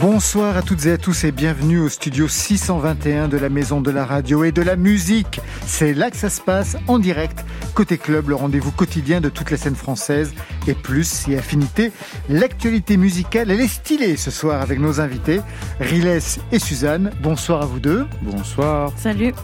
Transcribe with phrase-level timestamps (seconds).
[0.00, 3.90] Bonsoir à toutes et à tous et bienvenue au studio 621 de la Maison de
[3.90, 5.40] la Radio et de la Musique.
[5.66, 7.44] C'est là que ça se passe en direct.
[7.74, 10.34] Côté club, le rendez-vous quotidien de toute la scène française
[10.68, 11.90] et plus si affinité.
[12.28, 15.40] L'actualité musicale, elle est stylée ce soir avec nos invités,
[15.80, 16.20] Riles
[16.52, 17.10] et Suzanne.
[17.20, 18.06] Bonsoir à vous deux.
[18.22, 18.92] Bonsoir.
[18.96, 19.34] Salut.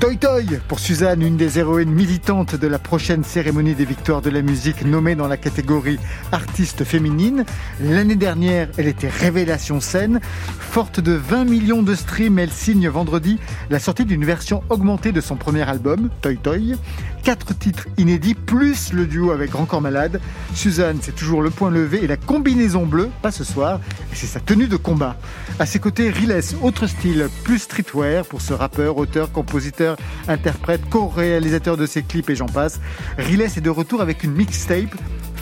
[0.00, 4.30] Toy Toy pour Suzanne, une des héroïnes militantes de la prochaine cérémonie des victoires de
[4.30, 5.98] la musique nommée dans la catégorie
[6.32, 7.44] artiste féminine.
[7.80, 10.20] L'année dernière, elle était révélation scène.
[10.58, 13.38] Forte de 20 millions de streams, elle signe vendredi
[13.70, 16.76] la sortie d'une version augmentée de son premier album, Toy Toy.
[17.24, 20.20] Quatre titres inédits, plus le duo avec Grand Malade.
[20.54, 23.80] Suzanne, c'est toujours le point levé et la combinaison bleue, pas ce soir,
[24.12, 25.16] c'est sa tenue de combat.
[25.58, 29.96] À ses côtés, Riles, autre style, plus streetwear pour ce rappeur, auteur, compositeur,
[30.28, 32.78] interprète, co-réalisateur de ses clips et j'en passe.
[33.16, 34.94] Riles est de retour avec une mixtape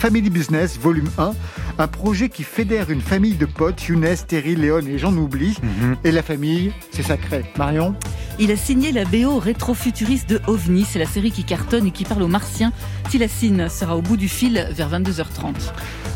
[0.03, 1.31] Family Business Volume 1,
[1.79, 5.57] un projet qui fédère une famille de potes, Younes, Terry, Léon et j'en oublie.
[6.03, 7.45] Et la famille, c'est sacré.
[7.57, 7.95] Marion
[8.41, 10.85] Il a signé la BO rétro-futuriste de OVNI.
[10.91, 12.73] C'est la série qui cartonne et qui parle aux martiens.
[13.11, 15.55] Tilacine sera au bout du fil vers 22h30.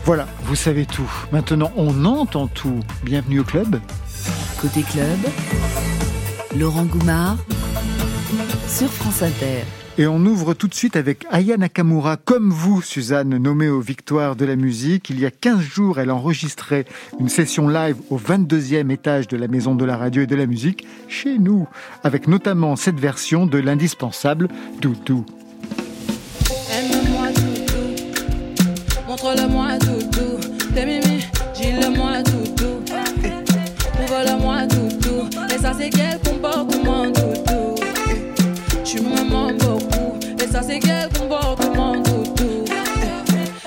[0.05, 1.09] Voilà, vous savez tout.
[1.31, 2.81] Maintenant, on entend tout.
[3.05, 3.79] Bienvenue au club.
[4.61, 5.19] Côté club,
[6.59, 7.37] Laurent Goumard
[8.67, 9.63] sur France Inter.
[9.99, 14.37] Et on ouvre tout de suite avec Aya Nakamura, comme vous, Suzanne, nommée aux Victoires
[14.37, 15.09] de la musique.
[15.09, 16.85] Il y a 15 jours, elle enregistrait
[17.19, 20.45] une session live au 22e étage de la Maison de la Radio et de la
[20.45, 21.67] Musique, chez nous,
[22.05, 24.49] avec notamment cette version de l'indispensable
[24.83, 25.25] Doudou.
[26.71, 28.05] Aime-moi toutou,
[29.09, 31.25] montre-le-moi toutou, t'es mimi,
[31.55, 32.85] dis-le-moi toutou,
[33.95, 36.19] prouve-le-moi toutou, et ça c'est quel
[40.57, 42.65] ça c'est quel comportement toutou,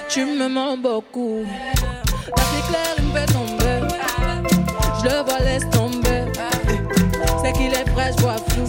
[0.09, 1.43] tu me mens beaucoup,
[2.35, 3.79] là c'est clair il me fait tomber,
[4.97, 6.23] je le vois laisse tomber,
[7.43, 8.65] c'est qu'il est frais, je vois flou,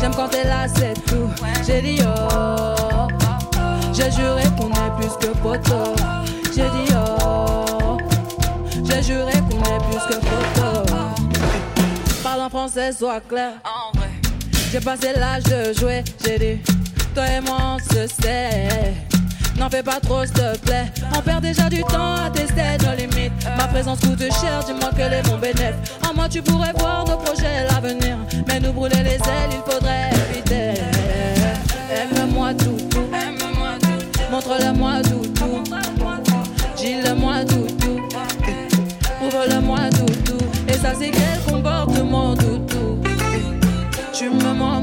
[0.00, 1.28] j'aime quand t'es là c'est tout,
[1.66, 3.08] j'ai dit oh.
[3.94, 5.94] J'ai juré qu'on est plus que poteau.
[6.56, 7.98] J'ai dit oh.
[8.84, 10.94] J'ai juré qu'on est plus que poteau.
[12.22, 13.52] Parle en français, sois clair.
[14.72, 16.02] J'ai passé l'âge de jouer.
[16.24, 16.60] J'ai dit,
[17.14, 18.94] toi et moi on se sait.
[19.58, 20.86] N'en fais pas trop, s'il te plaît.
[21.16, 23.32] On perd déjà du temps à tester nos limites.
[23.56, 25.92] Ma présence coûte cher, dis-moi quel est mon bénéfice.
[26.08, 28.16] En moi, tu pourrais voir nos projets, l'avenir.
[28.48, 30.80] Mais nous brûler les ailes, il faudrait éviter.
[31.94, 33.06] Aime-moi tout, tout.
[34.30, 35.62] Montre-le-moi toutou.
[36.76, 38.00] Dis-le-moi toutou.
[39.22, 40.44] Ouvre-le-moi toutou.
[40.66, 42.98] Et ça, c'est quel comportement toutou.
[44.12, 44.80] Tu me mens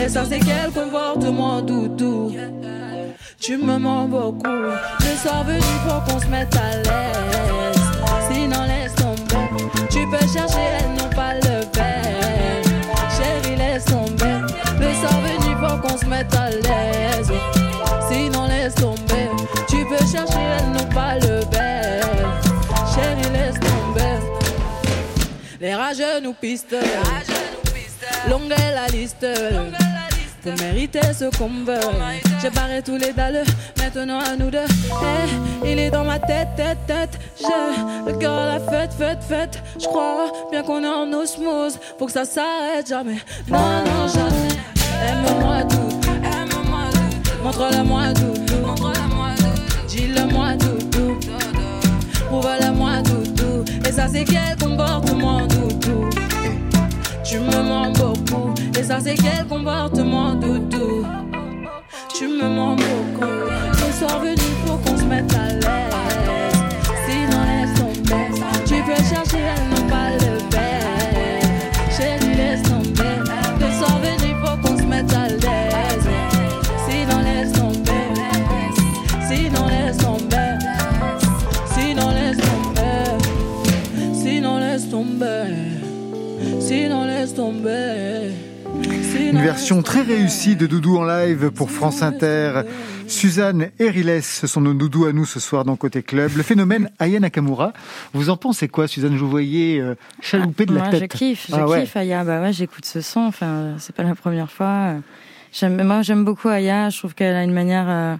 [0.00, 2.32] Et ça, c'est quel comportement toutou.
[3.38, 4.48] Tu me mens beaucoup.
[5.00, 7.76] Je soir venu pour qu'on se mette à l'aise.
[8.30, 9.68] Sinon, laisse tomber.
[9.90, 12.62] Tu peux chercher, elles n'ont pas le verre.
[13.16, 14.40] Chérie, laisse tomber.
[14.80, 17.32] Le soir venu pour qu'on se mette à l'aise.
[18.10, 19.28] Sinon, laisse tomber.
[19.68, 22.08] Tu peux chercher, elles n'ont pas le verre.
[22.94, 24.18] Chérie, laisse tomber.
[25.60, 26.76] Les rageux nous pistent.
[28.30, 29.26] Longue est la liste.
[30.42, 31.80] Pour mériter ce qu'on veut.
[32.40, 33.44] J'ai barré tous les dalles.
[33.78, 34.58] Maintenant à nous deux.
[35.64, 37.18] Eh, il est dans ma tête, tête, tête.
[37.38, 39.62] J'ai le cœur la fête, fête, fête.
[39.80, 41.78] Je crois bien qu'on est en osmose.
[41.98, 43.18] Faut que ça s'arrête jamais.
[43.48, 44.54] Non, non, jamais.
[45.08, 45.96] Aime-moi tout.
[47.42, 48.34] Montre-le-moi tout.
[49.88, 51.18] Dis-le-moi tout.
[52.26, 53.64] Prouve-le-moi tout.
[53.88, 55.75] Et ça, c'est quel comportement tout.
[57.36, 58.54] Tu me mens beaucoup.
[58.78, 61.04] Et ça, c'est quel comportement doudou?
[62.14, 63.30] Tu me mens beaucoup.
[63.72, 65.95] Je soir venu pour qu'on se mette à l'aise.
[89.46, 92.62] Version très réussie de Doudou en live pour France Inter
[93.06, 96.32] Suzanne et Riles, ce sont nos doudous à nous ce soir dans Côté Club.
[96.36, 97.72] Le phénomène Aya Nakamura,
[98.12, 99.14] vous en pensez quoi, Suzanne?
[99.14, 101.00] Je vous voyais euh, chalouper de la Moi, tête.
[101.12, 101.82] je kiffe, je Ah ouais.
[101.82, 102.24] kiffe Aya.
[102.24, 103.20] Bah ouais, j'écoute ce son.
[103.20, 104.94] Enfin, c'est pas la première fois.
[105.52, 106.90] J'aime, moi, j'aime beaucoup Aya.
[106.90, 108.16] Je trouve qu'elle a une manière euh,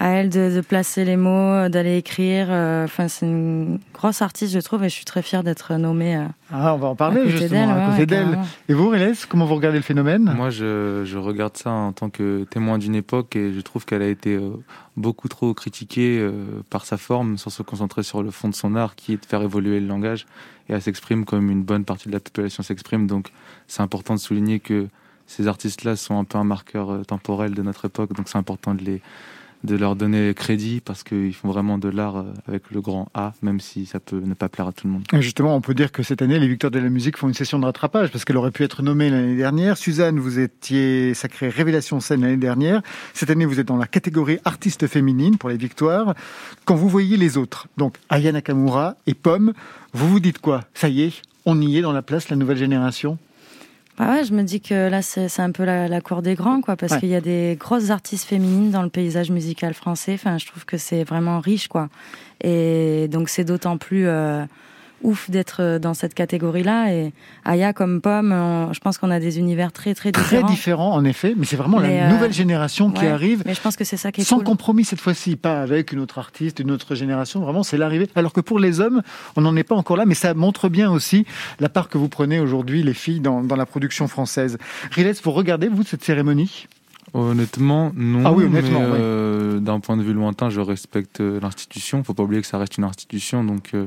[0.00, 2.46] à elle de, de placer les mots, d'aller écrire.
[2.50, 6.16] euh, Enfin, c'est une grosse artiste, je trouve, et je suis très fière d'être nommée.
[6.16, 8.38] euh, Ah, on va en à parler côté justement, d'elle, à ouais, côté ouais, d'elle.
[8.68, 10.32] Et vous, Riles, comment vous regardez le phénomène?
[10.36, 14.02] Moi, je, je regarde ça en tant que témoin d'une époque et je trouve qu'elle
[14.02, 14.50] a été euh,
[14.96, 18.76] beaucoup trop critiquée euh, par sa forme, sans se concentrer sur le fond de son
[18.76, 20.26] art, qui est de faire évoluer le langage.
[20.68, 23.06] Et elle s'exprime comme une bonne partie de la population s'exprime.
[23.08, 23.30] Donc,
[23.66, 24.86] c'est important de souligner que
[25.26, 28.12] ces artistes-là sont un peu un marqueur euh, temporel de notre époque.
[28.12, 29.02] Donc, c'est important de les
[29.64, 33.32] de leur donner crédit parce qu'ils font vraiment de l'art euh, avec le grand A,
[33.42, 35.04] même si ça peut ne pas plaire à tout le monde.
[35.14, 37.58] Justement, on peut dire que cette année, les victoires de la musique font une session
[37.58, 39.76] de rattrapage parce qu'elle aurait pu être nommée l'année dernière.
[39.76, 42.82] Suzanne, vous étiez sacrée révélation scène l'année dernière.
[43.14, 46.14] Cette année, vous êtes dans la catégorie artiste féminine pour les victoires.
[46.64, 49.52] Quand vous voyez les autres, donc Aya Nakamura et Pomme,
[49.92, 50.64] vous vous dites quoi?
[50.74, 53.18] Ça y est, on y est dans la place, la nouvelle génération?
[53.98, 56.60] Bah ouais, je me dis que là, c'est un peu la, la cour des grands,
[56.60, 57.00] quoi, parce Ouais.
[57.00, 60.14] qu'il y a des grosses artistes féminines dans le paysage musical français.
[60.14, 61.88] Enfin, je trouve que c'est vraiment riche, quoi.
[62.42, 64.44] Et donc, c'est d'autant plus euh,
[65.02, 66.92] ouf d'être euh, dans cette catégorie-là.
[66.92, 67.12] Et
[67.44, 70.48] Aya comme Pomme, on- je pense qu'on a des univers très, très Très différents.
[70.48, 73.42] différent, en effet, mais c'est vraiment Mais, la euh, nouvelle génération qui Ouais, arrive.
[73.46, 74.44] Mais je pense que c'est ça qui est Sans cool.
[74.44, 78.08] compromis cette fois-ci, pas avec une autre artiste, une autre génération, vraiment c'est l'arrivée.
[78.14, 79.02] Alors que pour les hommes,
[79.36, 81.24] on n'en est pas encore là, mais ça montre bien aussi
[81.60, 84.58] la part que vous prenez aujourd'hui, les filles, dans, dans la production française.
[84.90, 86.66] Riles, vous regardez, vous, cette cérémonie?
[87.14, 88.22] Honnêtement, non.
[88.26, 88.96] Ah oui, honnêtement, mais, ouais.
[89.00, 92.04] euh, D'un point de vue lointain, je respecte l'institution.
[92.04, 93.86] Faut pas oublier que ça reste une institution, donc euh,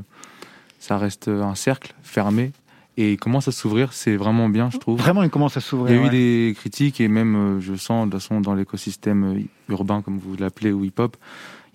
[0.91, 2.51] ça reste un cercle fermé.
[2.97, 4.99] Et il commence à s'ouvrir, c'est vraiment bien, je trouve.
[4.99, 6.01] Vraiment, il commence à Il y s'ouvrir.
[6.01, 6.09] a eu ouais.
[6.09, 9.39] des critiques et même, euh, je sens, de toute façon, dans l'écosystème euh,
[9.73, 11.15] urbain, comme vous l'appelez, ou hip-hop,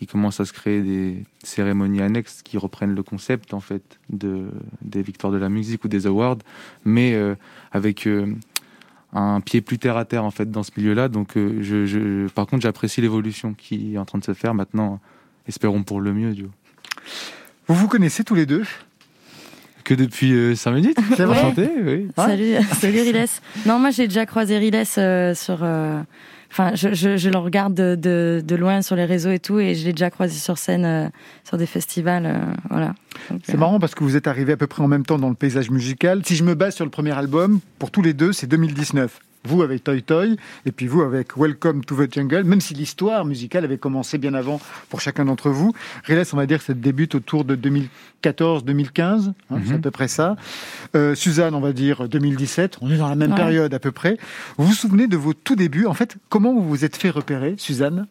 [0.03, 4.49] il commence à se créer des cérémonies annexes qui reprennent le concept, en fait, de,
[4.83, 6.37] des victoires de la musique ou des awards,
[6.85, 7.35] mais euh,
[7.73, 8.27] avec euh,
[9.15, 11.09] un pied plus terre à terre, en fait, dans ce milieu-là.
[11.09, 14.53] Donc, euh, je, je- par contre, j'apprécie l'évolution qui est en train de se faire
[14.53, 15.01] maintenant.
[15.49, 16.51] Espérons pour le mieux, du coup.
[17.69, 18.65] Vous vous connaissez tous les deux?
[19.87, 21.85] Que depuis 5 minutes C'est vrai Enchanté, oui.
[21.85, 22.09] Ouais.
[22.17, 23.25] Salut, salut Riles.
[23.67, 25.59] Non, moi j'ai déjà croisé Riles euh, sur.
[25.63, 26.01] euh,
[26.53, 29.59] Enfin, je, je, je le regarde de, de, de loin sur les réseaux et tout,
[29.59, 31.09] et je l'ai déjà croisé sur scène, euh,
[31.45, 32.39] sur des festivals, euh,
[32.71, 32.95] voilà.
[33.45, 35.29] C'est euh, marrant parce que vous êtes arrivés à peu près en même temps dans
[35.29, 36.23] le paysage musical.
[36.25, 39.19] Si je me base sur le premier album, pour tous les deux, c'est 2019.
[39.47, 43.25] Vous avec Toy Toy et puis vous avec Welcome to the Jungle, même si l'histoire
[43.25, 44.61] musicale avait commencé bien avant
[44.91, 45.73] pour chacun d'entre vous.
[46.05, 49.81] Riles, on va dire que ça débute autour de 2014-2015, hein, c'est à Mhm.
[49.81, 50.37] peu près ça.
[50.95, 53.37] Euh, Suzanne, on va dire 2017, on est dans la même Ouais.
[53.37, 54.19] période à peu près.
[54.59, 55.87] Vous vous souvenez de vos tout débuts?
[55.87, 58.07] En fait, comment vous vous êtes fait repérer, Suzanne?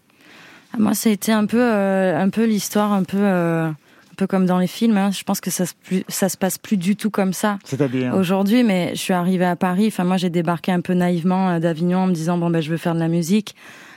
[0.77, 3.69] Moi, ça a été un peu, euh, un peu l'histoire, un peu, euh,
[4.15, 4.95] un peu comme dans les films.
[4.97, 5.11] hein.
[5.11, 8.15] Je pense que ça se, plus, ça se passe plus du tout comme ça C'est-à-dire
[8.15, 9.87] aujourd'hui, mais je suis arrivée à Paris.
[9.87, 12.69] Enfin, moi, j'ai débarqué un peu naïvement euh, d'Avignon en me disant bon ben, je
[12.71, 13.55] veux faire de la musique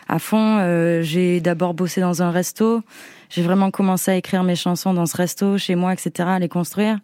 [0.08, 0.58] à fond.
[0.58, 2.82] Euh, j'ai d'abord bossé dans un resto.
[3.30, 6.48] J'ai vraiment commencé à écrire mes chansons dans ce resto, chez moi, etc., à les
[6.48, 6.98] construire.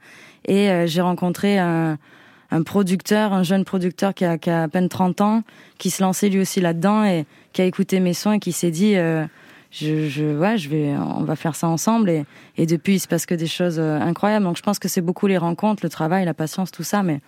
[0.47, 1.97] Et euh, j'ai rencontré un,
[2.51, 5.43] un producteur, un jeune producteur qui a, qui a à peine 30 ans,
[5.79, 8.73] qui se lançait lui aussi là-dedans et qui a écouté mes sons et qui s'est
[8.73, 9.25] dit, euh,
[9.75, 12.09] je, je, ouais, je vais, on va faire ça ensemble.
[12.11, 12.25] Et,
[12.57, 14.45] et depuis, il se passe que des choses euh, incroyables.
[14.45, 17.03] Donc je pense que c'est beaucoup les rencontres, le travail, la patience, tout ça.
[17.03, 17.21] Mais,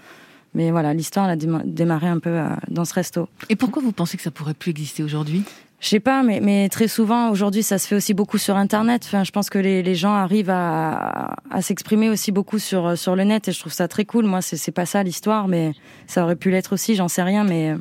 [0.54, 3.28] mais voilà, l'histoire elle a déma- démarré un peu euh, dans ce resto.
[3.48, 5.42] Et pourquoi vous pensez que ça pourrait plus exister aujourd'hui?
[5.78, 9.02] Je sais pas, mais, mais très souvent, aujourd'hui, ça se fait aussi beaucoup sur Internet.
[9.04, 13.14] Enfin, je pense que les, les gens arrivent à, à s'exprimer aussi beaucoup sur, sur
[13.14, 14.24] le net et je trouve ça très cool.
[14.24, 15.72] Moi, c'est c'est pas ça l'histoire, mais
[16.06, 17.44] ça aurait pu l'être aussi, j'en sais rien.
[17.44, 17.74] Mais,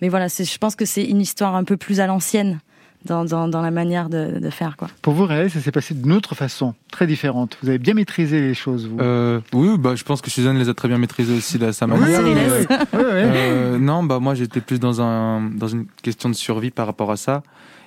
[0.00, 2.58] mais voilà, c'est- je pense que c'est une histoire un peu plus à l'ancienne
[3.06, 4.88] dans, dans, dans la manière de, de faire, quoi.
[5.02, 7.56] Pour vous, Riles, ça s'est passé d'une autre façon, très différente.
[7.62, 8.98] Vous avez bien maîtrisé les choses, vous.
[9.00, 11.86] Euh, oui, bah, je pense que Suzanne les a très bien maîtrisés aussi de sa
[11.86, 12.20] manière.
[12.22, 12.76] oui, oui, oui.
[12.92, 13.00] Oui.
[13.02, 17.10] Euh, non, bah moi j'étais plus dans un dans une question de survie par rapport
[17.10, 17.42] à ça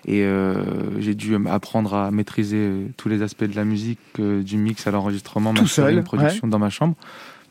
[0.06, 0.64] et euh,
[1.00, 4.88] j'ai dû apprendre à maîtriser euh, tous les aspects de la musique, euh, du mix
[4.88, 6.96] à l'enregistrement, Tout mastering, seul, production dans ma chambre.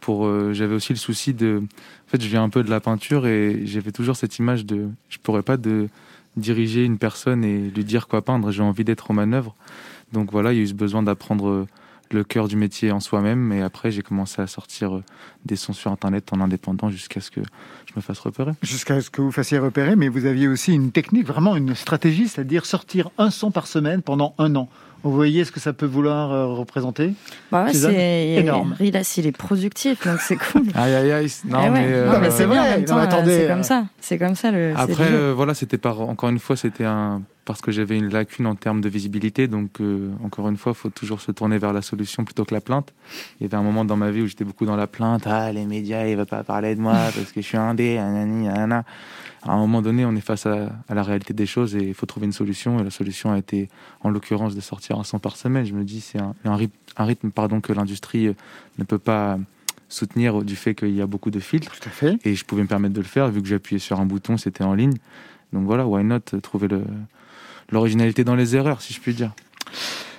[0.01, 2.81] Pour euh, j'avais aussi le souci de en fait je viens un peu de la
[2.81, 5.89] peinture et j'avais toujours cette image de je pourrais pas de
[6.39, 9.55] diriger une personne et lui dire quoi peindre, j'ai envie d'être aux manœuvres.
[10.13, 11.67] Donc voilà, il y a eu ce besoin d'apprendre euh,
[12.11, 13.53] le cœur du métier en soi-même.
[13.53, 15.05] Et après, j'ai commencé à sortir euh,
[15.45, 18.53] des sons sur Internet en indépendant jusqu'à ce que je me fasse repérer.
[18.63, 22.29] Jusqu'à ce que vous fassiez repérer, mais vous aviez aussi une technique, vraiment une stratégie,
[22.29, 24.69] c'est-à-dire sortir un son par semaine pendant un an.
[25.05, 27.13] Vous voyez ce que ça peut vouloir euh, représenter
[27.53, 28.75] Bah ouais, c'est énorme.
[28.79, 30.63] Riles, il est productif, donc c'est cool.
[30.75, 31.33] Aïe aïe aïe.
[31.47, 33.31] Non, Eh ouais, mais, euh, mais c'est bien en vrai, même non, temps, euh, attendez,
[33.39, 33.85] c'est euh, comme ça.
[34.01, 34.73] C'est comme ça le.
[34.77, 35.15] Après, le jeu.
[35.15, 38.57] euh, voilà, c'était par encore une fois, c'était un parce que j'avais une lacune en
[38.57, 39.49] termes de visibilité.
[39.49, 42.53] Donc, euh, encore une fois, il faut toujours se tourner vers la solution plutôt que
[42.53, 42.93] la plainte.
[43.41, 45.23] Il y avait un moment dans ma vie où j'étais beaucoup dans la plainte.
[45.27, 47.97] Ah, les médias, ils ne veulent pas parler de moi parce que je suis indé,
[47.97, 48.85] nanani, nanana.
[49.43, 52.07] À un moment donné, on est face à, la réalité des choses et il faut
[52.07, 52.81] trouver une solution.
[52.81, 53.69] Et la solution a été,
[54.01, 55.65] en l'occurrence, de sortir un son par semaine.
[55.65, 58.35] Je me dis, c'est un, un, rythme, un rythme pardon, que l'industrie euh,
[58.79, 59.39] ne peut pas
[59.89, 61.73] soutenir du fait qu'il y a beaucoup de filtres.
[61.73, 62.19] Tout à fait.
[62.25, 64.65] Et je pouvais me permettre de le faire vu que j'appuyais sur un bouton, c'était
[64.65, 64.95] en ligne.
[65.53, 66.69] Donc voilà, why not trouver
[67.71, 69.33] l'originalité dans les erreurs, si je puis dire.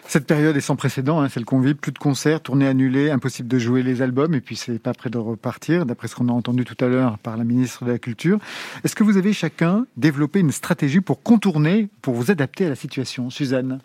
[0.10, 3.48] Cette période est sans précédent, hein, celle qu'on vit, plus de concerts, tournées annulées, impossible
[3.48, 6.32] de jouer les albums, et puis c'est pas prêt de repartir, d'après ce qu'on a
[6.32, 8.40] entendu tout à l'heure par la ministre de la Culture.
[8.84, 12.76] Est-ce que vous avez chacun développé une stratégie pour contourner, pour vous adapter à la
[12.76, 13.82] situation, Suzanne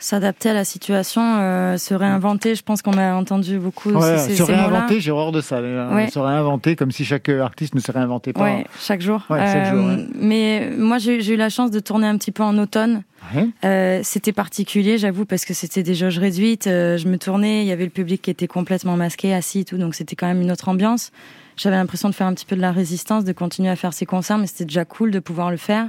[0.00, 4.34] S'adapter à la situation, euh, se réinventer, je pense qu'on a entendu beaucoup ouais, ces,
[4.34, 5.58] Se réinventer, j'ai horreur de ça.
[5.58, 8.42] Se réinventer comme si chaque artiste ne se réinventait pas.
[8.42, 9.24] Ouais, chaque jour.
[9.28, 12.58] chaque jour euh, mais moi, j'ai eu la chance de tourner un petit peu en
[12.58, 13.02] automne.
[13.64, 16.66] Euh, c'était particulier, j'avoue, parce que c'était des jauges réduites.
[16.66, 19.64] Euh, je me tournais, il y avait le public qui était complètement masqué, assis et
[19.64, 21.12] tout, donc c'était quand même une autre ambiance.
[21.56, 24.06] J'avais l'impression de faire un petit peu de la résistance, de continuer à faire ces
[24.06, 25.88] concerts, mais c'était déjà cool de pouvoir le faire.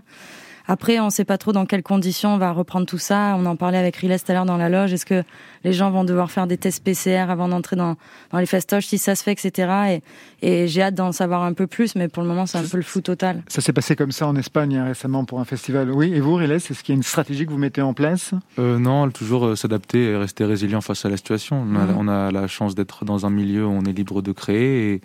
[0.71, 3.35] Après, on ne sait pas trop dans quelles conditions on va reprendre tout ça.
[3.37, 4.93] On en parlait avec Riles tout à l'heure dans la loge.
[4.93, 5.21] Est-ce que
[5.65, 7.97] les gens vont devoir faire des tests PCR avant d'entrer dans,
[8.31, 10.01] dans les festoches, si ça se fait, etc.
[10.41, 12.63] Et, et j'ai hâte d'en savoir un peu plus, mais pour le moment, c'est un
[12.63, 13.43] peu le flou total.
[13.49, 15.91] Ça s'est passé comme ça en Espagne hein, récemment pour un festival.
[15.91, 18.33] Oui, et vous, Riles, est-ce qu'il y a une stratégie que vous mettez en place?
[18.57, 21.65] Euh, Non, toujours euh, s'adapter et rester résilient face à la situation.
[21.69, 21.95] On a, mmh.
[21.97, 25.01] on a la chance d'être dans un milieu où on est libre de créer et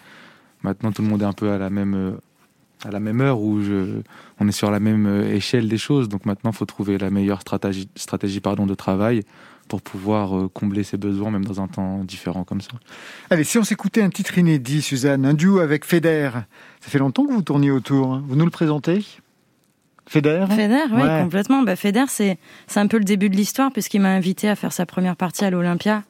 [0.62, 2.12] maintenant tout le monde est un peu à la même euh,
[2.86, 4.00] à la même heure où je,
[4.38, 6.08] on est sur la même euh, échelle des choses.
[6.08, 9.22] Donc maintenant, il faut trouver la meilleure stratégie, stratégie pardon, de travail
[9.68, 12.72] pour pouvoir euh, combler ses besoins, même dans un temps différent comme ça.
[13.30, 16.30] Allez, si on s'écoutait un titre inédit, Suzanne, un duo avec Feder,
[16.80, 18.14] ça fait longtemps que vous tourniez autour.
[18.14, 18.22] Hein.
[18.26, 19.04] Vous nous le présentez?
[20.08, 20.46] Feder?
[20.50, 21.62] Feder, oui, complètement.
[21.62, 22.38] Bah, Feder, c'est
[22.76, 25.50] un peu le début de l'histoire, puisqu'il m'a invité à faire sa première partie à
[25.50, 26.04] l'Olympia.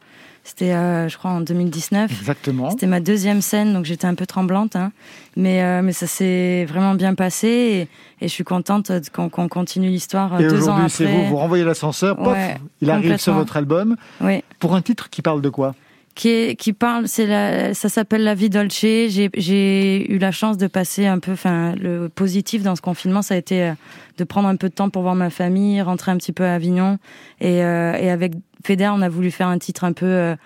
[0.46, 2.08] C'était, euh, je crois, en 2019.
[2.08, 2.70] Exactement.
[2.70, 4.76] C'était ma deuxième scène, donc j'étais un peu tremblante.
[4.76, 4.92] Hein.
[5.34, 7.80] Mais, euh, mais ça s'est vraiment bien passé et,
[8.24, 10.88] et je suis contente qu'on continue l'histoire euh, deux ans après.
[10.88, 12.38] c'est vous, vous renvoyez l'ascenseur, pof,
[12.80, 13.96] il arrive sur votre album.
[14.20, 14.44] Oui.
[14.60, 15.74] Pour un titre qui parle de quoi?
[16.14, 18.80] Qui, est, qui parle, c'est la, ça s'appelle La vie Dolce.
[18.80, 23.20] J'ai, j'ai eu la chance de passer un peu, enfin, le positif dans ce confinement,
[23.20, 23.72] ça a été euh,
[24.16, 26.54] de prendre un peu de temps pour voir ma famille, rentrer un petit peu à
[26.54, 26.98] Avignon.
[27.40, 28.32] Et, euh, et avec
[28.66, 30.36] Feder, on a voulu faire un titre un peu, euh,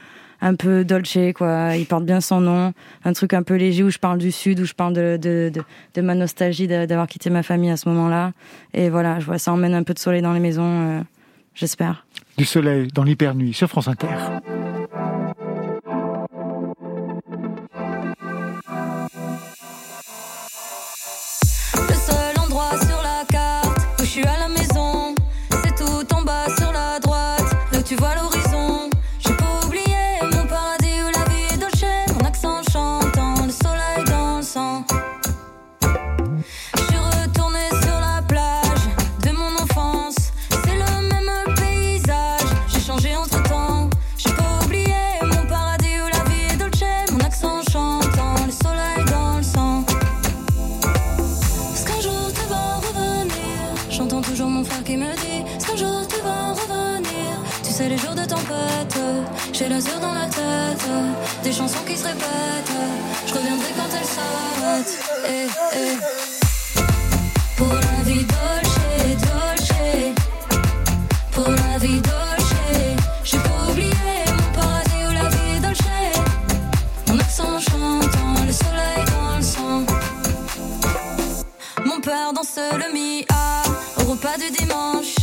[0.42, 1.76] un peu Dolce, quoi.
[1.76, 2.74] Il porte bien son nom.
[3.04, 5.50] Un truc un peu léger où je parle du Sud, où je parle de,
[5.96, 8.32] ma nostalgie d'avoir quitté ma famille à ce moment-là.
[8.74, 11.02] Et voilà, je vois, ça emmène un peu de soleil dans les maisons,
[11.54, 12.04] j'espère.
[12.36, 14.06] Du soleil dans l'hypernuit sur France Inter.
[60.00, 60.88] dans la tête.
[61.42, 62.72] Des chansons qui se répètent.
[63.26, 64.98] Je reviendrai quand elles s'arrêtent.
[65.26, 65.96] Eh, eh.
[67.56, 68.80] Pour la vie Dolce,
[69.26, 70.14] Dolce
[71.32, 72.54] Pour la vie Dolce
[73.24, 73.92] J'ai pas oublié
[74.26, 75.80] mon paradis où la vie Dolce
[77.08, 79.86] Mon accent chantant, le soleil dans le sang.
[81.84, 83.62] Mon père danse le Mia
[83.98, 85.19] Au repas du dimanche.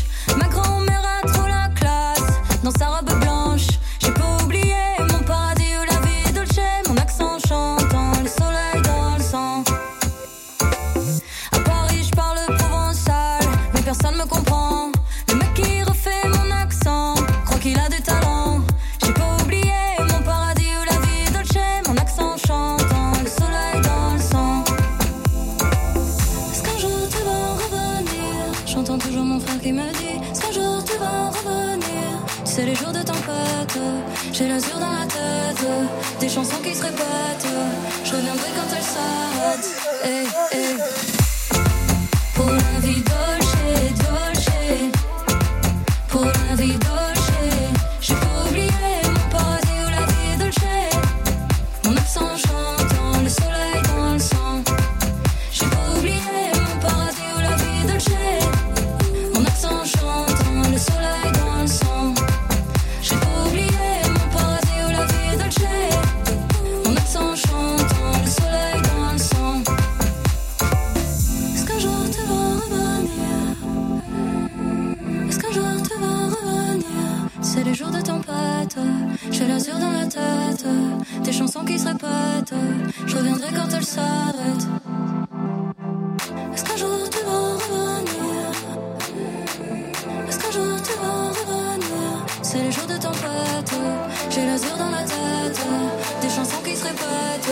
[96.87, 97.51] Qui se répètent.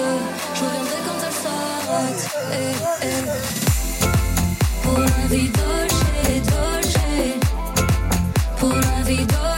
[0.54, 2.28] Je reviendrai quand elles s'arrêtent.
[2.54, 3.24] Eh, eh.
[4.84, 6.04] Pour la vie dolce,
[6.52, 7.06] dolce.
[8.58, 9.55] Pour la vie dolce,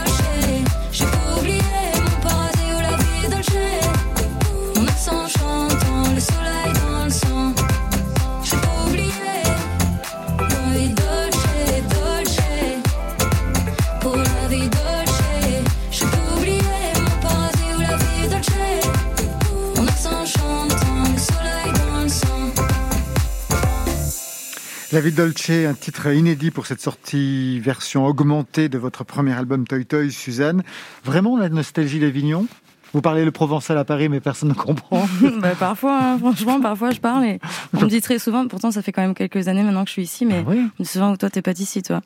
[24.90, 29.66] La vie Dolce, un titre inédit pour cette sortie version augmentée de votre premier album
[29.66, 30.62] Toy Toy, Suzanne.
[31.04, 32.46] Vraiment la nostalgie d'Avignon?
[32.94, 35.06] Vous parlez le provençal à Paris, mais personne ne comprend.
[35.40, 37.38] Bah, parfois, hein, franchement, parfois je parle et
[37.76, 39.92] on me dit très souvent, pourtant ça fait quand même quelques années maintenant que je
[39.92, 42.00] suis ici, mais Ah oui souvent, toi t'es pas d'ici, toi.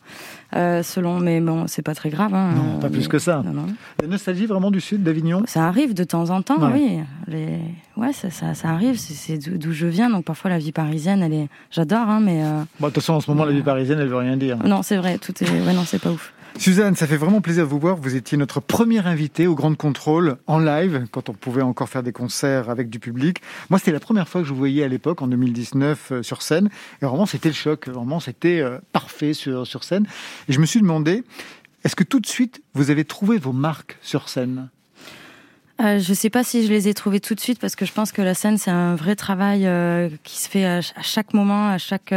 [0.55, 2.35] Euh, selon, mais bon, c'est pas très grave.
[2.35, 3.43] Hein, Non, pas Euh, plus que ça.
[3.45, 3.67] non, non.
[4.01, 6.73] La nostalgie vraiment du sud d'Avignon Ça arrive de temps en temps, Ouais.
[6.75, 6.99] oui.
[7.29, 7.59] Les...
[7.97, 11.33] Ouais, ça, ça, ça arrive, c'est- d'où je viens, donc parfois la vie parisienne, elle
[11.35, 11.49] est...
[11.71, 12.43] J'adore, hein, mais...
[12.45, 14.59] euh, Bon, de toute façon, en ce moment, la vie parisienne, elle veut rien dire.
[14.65, 15.49] Non, c'est vrai, tout est...
[15.51, 16.33] Ouais, non, c'est pas ouf.
[16.59, 17.97] Suzanne, ça fait vraiment plaisir de vous voir.
[17.97, 22.03] Vous étiez notre première invitée au Grand Contrôle en live, quand on pouvait encore faire
[22.03, 23.39] des concerts avec du public.
[23.71, 26.43] Moi, c'était la première fois que je vous voyais à l'époque, en 2019, euh, sur
[26.43, 26.69] scène.
[27.01, 27.89] Et vraiment, c'était le choc.
[27.89, 30.07] Vraiment, c'était euh, parfait sur, sur scène.
[30.49, 31.25] Et je me suis demandé,
[31.85, 34.69] est-ce que tout de suite, vous avez trouvé vos marques sur scène?
[35.81, 37.93] Euh, je sais pas si je les ai trouvés tout de suite parce que je
[37.93, 39.67] pense que la scène c'est un vrai travail
[40.23, 42.13] qui se fait à, ch- à chaque moment, à chaque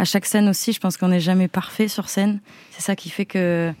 [0.00, 0.72] à chaque scène aussi.
[0.72, 2.40] Je pense qu'on n'est jamais parfait sur scène.
[2.70, 3.72] C'est ça qui fait que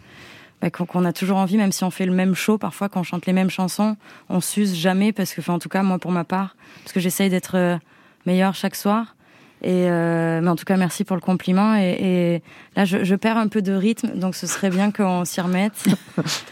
[0.60, 3.00] bah, qu'on qu'on a toujours envie, même si on fait le même show, parfois quand
[3.00, 3.96] on chante les mêmes chansons,
[4.28, 7.00] on s'use jamais parce que, enfin, en tout cas moi pour ma part, parce que
[7.00, 7.76] j'essaye d'être euh,
[8.26, 9.16] meilleure chaque soir.
[9.62, 11.76] Et euh, mais en tout cas, merci pour le compliment.
[11.76, 12.42] Et, et
[12.76, 15.84] là, je, je perds un peu de rythme, donc ce serait bien qu'on s'y remette.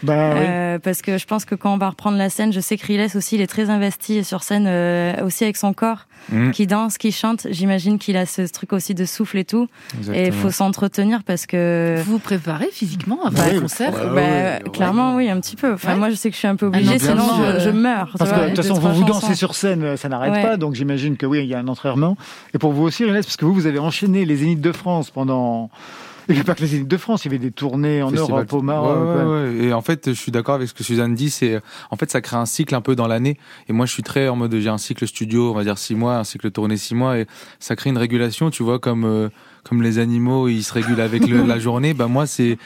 [0.03, 0.45] Bah oui.
[0.47, 2.85] Euh, parce que je pense que quand on va reprendre la scène, je sais que
[2.85, 6.51] Riles aussi, il est très investi sur scène, euh, aussi avec son corps, Mm.
[6.51, 7.47] qui danse, qui chante.
[7.49, 9.67] J'imagine qu'il a ce truc aussi de souffle et tout.
[10.13, 11.95] Et il faut s'entretenir parce que.
[12.05, 14.61] Vous vous préparez physiquement avant Bah le oui, concert ouais, Bah, ouais, ouais.
[14.73, 15.73] clairement, oui, un petit peu.
[15.73, 15.97] Enfin, Ouais.
[15.99, 18.13] moi, je sais que je suis un peu Un obligée, sinon je, je euh, meurs.
[18.17, 19.21] Parce que de toute façon, vous vous chansons.
[19.27, 20.41] dansez sur scène, euh, ça n'arrête Ouais.
[20.43, 22.17] pas, donc j'imagine que oui, il y a un entraînement.
[22.53, 25.09] Et pour vous aussi, Renès, parce que vous, vous avez enchaîné les Zéniths de France
[25.09, 25.69] pendant.
[26.29, 28.09] Il n'y a pas que les Zéniths de France, il y avait des tournées en
[28.11, 28.31] Festival.
[28.45, 29.17] Europe, au Maroc.
[29.17, 29.23] Ouais.
[29.59, 29.65] ouais.
[29.65, 31.29] Et en fait, je suis d'accord avec ce que Suzanne dit.
[31.31, 33.37] C'est en fait, ça crée un cycle un peu dans l'année.
[33.67, 35.95] Et moi, je suis très en mode j'ai un cycle studio, on va dire six
[35.95, 37.25] mois, un cycle tourné six mois, et
[37.59, 38.51] ça crée une régulation.
[38.51, 39.29] Tu vois, comme euh,
[39.63, 41.93] comme les animaux, ils se régulent avec le- la journée.
[41.93, 42.57] Bah moi, c'est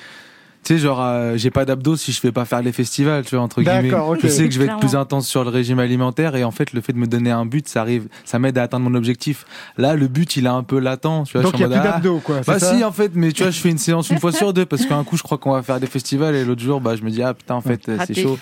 [0.63, 3.36] tu sais, genre, euh, j'ai pas d'abdos si je vais pas faire les festivals, tu
[3.36, 3.89] vois, entre guillemets.
[3.89, 4.19] D'accord, ok.
[4.23, 6.73] Je sais que je vais être plus intense sur le régime alimentaire et en fait,
[6.73, 9.45] le fait de me donner un but, ça arrive, ça m'aide à atteindre mon objectif.
[9.78, 11.43] Là, le but, il est un peu latent, tu vois.
[11.43, 12.38] Donc il n'y a plus ah, d'abdos, quoi.
[12.47, 14.32] bah c'est ça si en fait mais tu vois je fais une séance une fois
[14.32, 16.80] sur deux parce qu'un coup je crois qu'on va faire des festivals et l'autre jour
[16.82, 18.38] bah je me dis ah putain en fait c'est chaud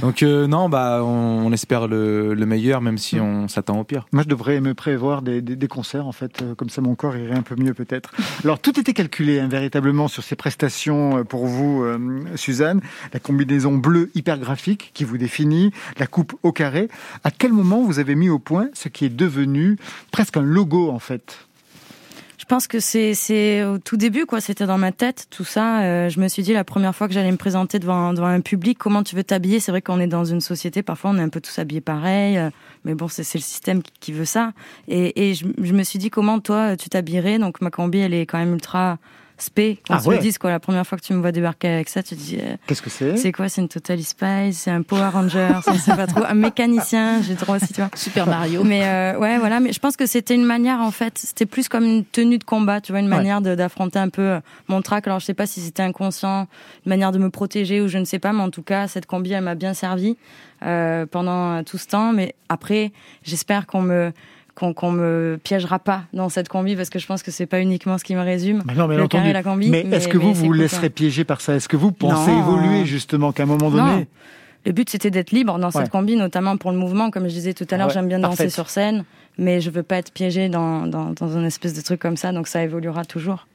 [0.00, 1.06] donc euh, non bah on,
[1.46, 4.74] on espère le, le meilleur même si on s'attend au pire Moi, je devrais me
[4.74, 6.42] prévoir des, des- des concerts, en fait.
[6.42, 8.10] euh, Comme ça, mon corps irait un peu mieux, peut-être.
[8.44, 11.98] Alors, tout était calculé, hein, véritablement, sur ces prestations euh, pour vous, euh,
[12.36, 12.80] Suzanne.
[13.12, 16.88] La combinaison bleue hyper graphique qui vous définit, la coupe au carré.
[17.24, 19.76] À quel moment vous avez mis au point ce qui est devenu
[20.10, 21.46] presque un logo, en fait?
[22.46, 25.82] Je pense que c'est au tout début quoi, c'était dans ma tête tout ça.
[25.82, 28.78] Euh, je me suis dit la première fois que j'allais me présenter devant un public,
[28.78, 29.58] comment tu veux t'habiller?
[29.58, 32.38] C'est vrai qu'on est dans une société, parfois on est un peu tous habillés pareil,
[32.38, 32.50] euh,
[32.84, 34.52] mais bon c'est le système qui, veut ça.
[34.86, 37.40] Et, et je, je me suis dit comment toi tu t'habillerais?
[37.40, 38.98] Donc ma combi elle est quand même ultra
[39.38, 39.78] spé.
[39.86, 40.16] Qu'on Ah se ouais.
[40.16, 40.50] le dise quoi.
[40.50, 42.82] La première fois que tu me vois débarquer avec ça, tu te dis euh, Qu'est-ce
[42.82, 43.16] que c'est?
[43.16, 46.34] C'est quoi C'est une Total Spice, c'est un Power Ranger, ça c'est pas trop un
[46.34, 47.22] mécanicien.
[47.22, 47.90] J'ai droit aussi tu vois.
[47.94, 48.64] Super Mario.
[48.64, 49.60] Mais euh, ouais, voilà.
[49.60, 52.44] Mais je pense que c'était une manière, en fait, c'était plus comme une tenue de
[52.44, 55.06] combat, tu vois, une manière d'affronter un peu euh, mon trac.
[55.06, 56.46] Alors je sais pas si c'était inconscient,
[56.86, 59.06] une manière de me protéger ou je ne sais pas, mais en tout cas, cette
[59.06, 60.16] combi, elle m'a bien servi
[60.64, 62.12] euh, pendant euh, tout ce temps.
[62.12, 64.12] Mais après, j'espère qu'on me
[64.56, 67.60] qu'on qu'on me piégera pas dans cette combi parce que je pense que c'est pas
[67.60, 68.62] uniquement ce qui me résume.
[68.66, 69.70] Mais non, mais le carré, la combi.
[69.70, 71.54] Mais est-ce que vous mais vous laisserez piéger par ça?
[71.54, 72.40] Est-ce que vous pensez Non.
[72.40, 74.06] évoluer justement qu'à un moment donné Non.
[74.64, 75.72] Le but, c'était d'être libre dans Ouais.
[75.72, 77.10] cette combi, notamment pour le mouvement.
[77.10, 79.04] Comme je disais tout à l'heure, Ouais, j'aime bien danser sur scène,
[79.38, 82.32] mais je veux pas être piégée dans, dans, dans une espèce de truc comme ça,
[82.32, 83.46] donc ça évoluera toujours.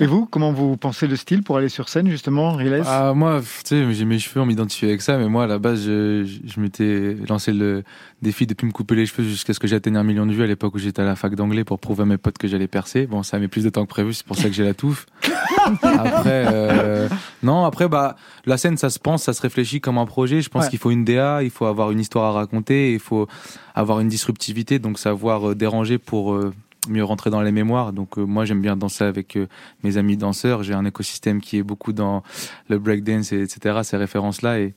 [0.00, 3.40] Et vous, comment vous pensez le style pour aller sur scène, justement, Riles Ah, moi,
[3.42, 6.24] tu sais, j'ai mes cheveux, on m'identifie avec ça, mais moi, à la base, je,
[6.44, 7.84] je, m'étais lancé le
[8.22, 10.42] défi de plus me couper les cheveux jusqu'à ce que j'atteigne un million de vues
[10.42, 12.68] à l'époque où j'étais à la fac d'anglais pour prouver à mes potes que j'allais
[12.68, 13.06] percer.
[13.06, 14.72] Bon, ça a mis plus de temps que prévu, c'est pour ça que j'ai la
[14.74, 15.06] touffe.
[15.82, 17.08] après, euh,
[17.42, 20.40] non, après, bah, la scène, ça se pense, ça se réfléchit comme un projet.
[20.40, 20.70] Je pense Ouais.
[20.70, 23.28] qu'il faut une DA, il faut avoir une histoire à raconter, il faut
[23.74, 26.52] avoir une disruptivité, donc savoir euh, déranger pour euh,
[26.88, 27.92] mieux rentrer dans les mémoires.
[27.92, 29.46] Donc, euh, moi, j'aime bien danser avec euh,
[29.82, 30.62] mes amis danseurs.
[30.62, 32.22] J'ai un écosystème qui est beaucoup dans
[32.68, 34.60] le breakdance, et etc., ces références-là.
[34.60, 34.74] Et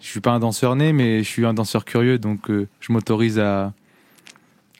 [0.00, 2.92] je suis pas un danseur né, mais je suis un danseur curieux, donc euh, je
[2.92, 3.72] m'autorise à,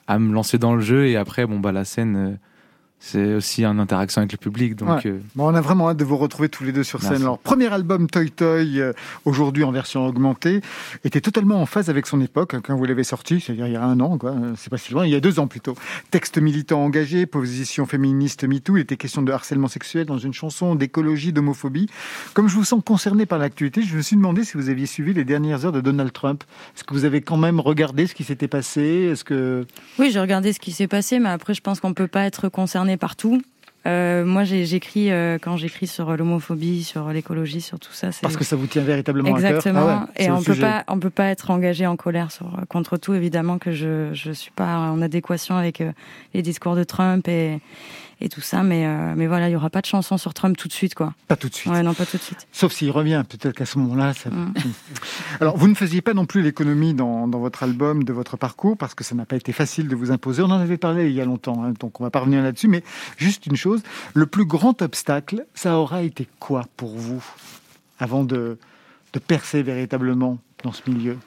[0.07, 1.07] à me lancer dans le jeu.
[1.07, 2.37] Et après, bon, bah, la scène,
[3.07, 4.75] c'est aussi une interaction avec le public.
[4.75, 5.01] Donc, Ouais.
[5.11, 7.21] euh, Bon, on a vraiment hâte de vous retrouver tous les deux sur scène.
[7.21, 8.93] Alors, premier album Toy Toy, euh,
[9.25, 10.61] aujourd'hui en version augmentée,
[11.03, 13.75] était totalement en phase avec son époque hein, quand vous l'avez sorti, c'est-à-dire il y
[13.75, 14.31] a un an, quoi.
[14.31, 15.75] Euh, C'est pas si loin, il y a deux ans plutôt.
[16.09, 20.73] Texte militant engagé, position féministe MeToo, il était question de harcèlement sexuel dans une chanson,
[20.73, 21.87] d'écologie, d'homophobie.
[22.33, 25.13] Comme je vous sens concerné par l'actualité, je me suis demandé si vous aviez suivi
[25.13, 26.43] les dernières heures de Donald Trump.
[26.75, 29.09] Est-ce que vous avez quand même regardé ce qui s'était passé?
[29.11, 29.65] Est-ce que
[29.99, 32.49] Oui, j'ai regardé ce qui s'est passé, mais après, je pense qu'on peut pas être
[32.49, 33.41] concerné par tout.
[33.87, 38.09] Euh, moi, j'écris euh, quand j'écris sur l'homophobie, sur l'écologie, sur tout ça.
[38.19, 39.79] parce que ça vous tient véritablement Exactement.
[39.79, 40.61] à cœur Ah ouais, c'est et on peut sujet.
[40.61, 43.13] pas, on peut pas être engagé en colère sur contre tout.
[43.13, 45.91] Évidemment que je je suis pas en adéquation avec euh,
[46.33, 47.59] les discours de Trump et
[48.21, 50.55] et tout ça, mais euh, mais voilà, il y aura pas de chanson sur Trump
[50.57, 51.13] tout de suite, quoi.
[51.27, 51.71] Pas tout de suite.
[51.71, 52.47] Ouais, non, pas tout de suite.
[52.51, 54.29] Sauf s'il revient, peut-être qu'à ce moment-là, ça...
[54.29, 54.53] Mm.
[55.41, 58.77] Alors, vous ne faisiez pas non plus l'économie dans, dans votre album, de votre parcours,
[58.77, 60.41] parce que ça n'a pas été facile de vous imposer.
[60.41, 62.67] On en avait parlé il y a longtemps, hein, donc on va pas revenir là-dessus,
[62.67, 62.83] mais
[63.17, 63.81] juste une chose,
[64.13, 67.23] le plus grand obstacle, ça aura été quoi pour vous,
[67.99, 68.57] avant de,
[69.13, 71.17] de percer véritablement dans ce milieu?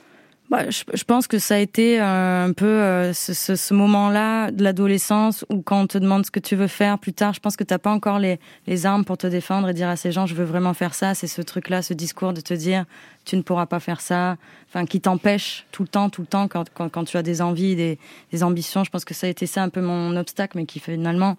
[0.50, 3.74] Bah, je, je pense que ça a été euh, un peu euh, ce, ce, ce
[3.74, 7.34] moment-là de l'adolescence où quand on te demande ce que tu veux faire plus tard,
[7.34, 9.96] je pense que t'as pas encore les, les armes pour te défendre et dire à
[9.96, 11.14] ces gens je veux vraiment faire ça.
[11.14, 12.86] C'est ce truc-là, ce discours de te dire
[13.26, 14.38] tu ne pourras pas faire ça,
[14.70, 17.42] enfin qui t'empêche tout le temps, tout le temps quand, quand, quand tu as des
[17.42, 17.98] envies, des,
[18.32, 18.84] des ambitions.
[18.84, 21.36] Je pense que ça a été ça un peu mon obstacle, mais qui finalement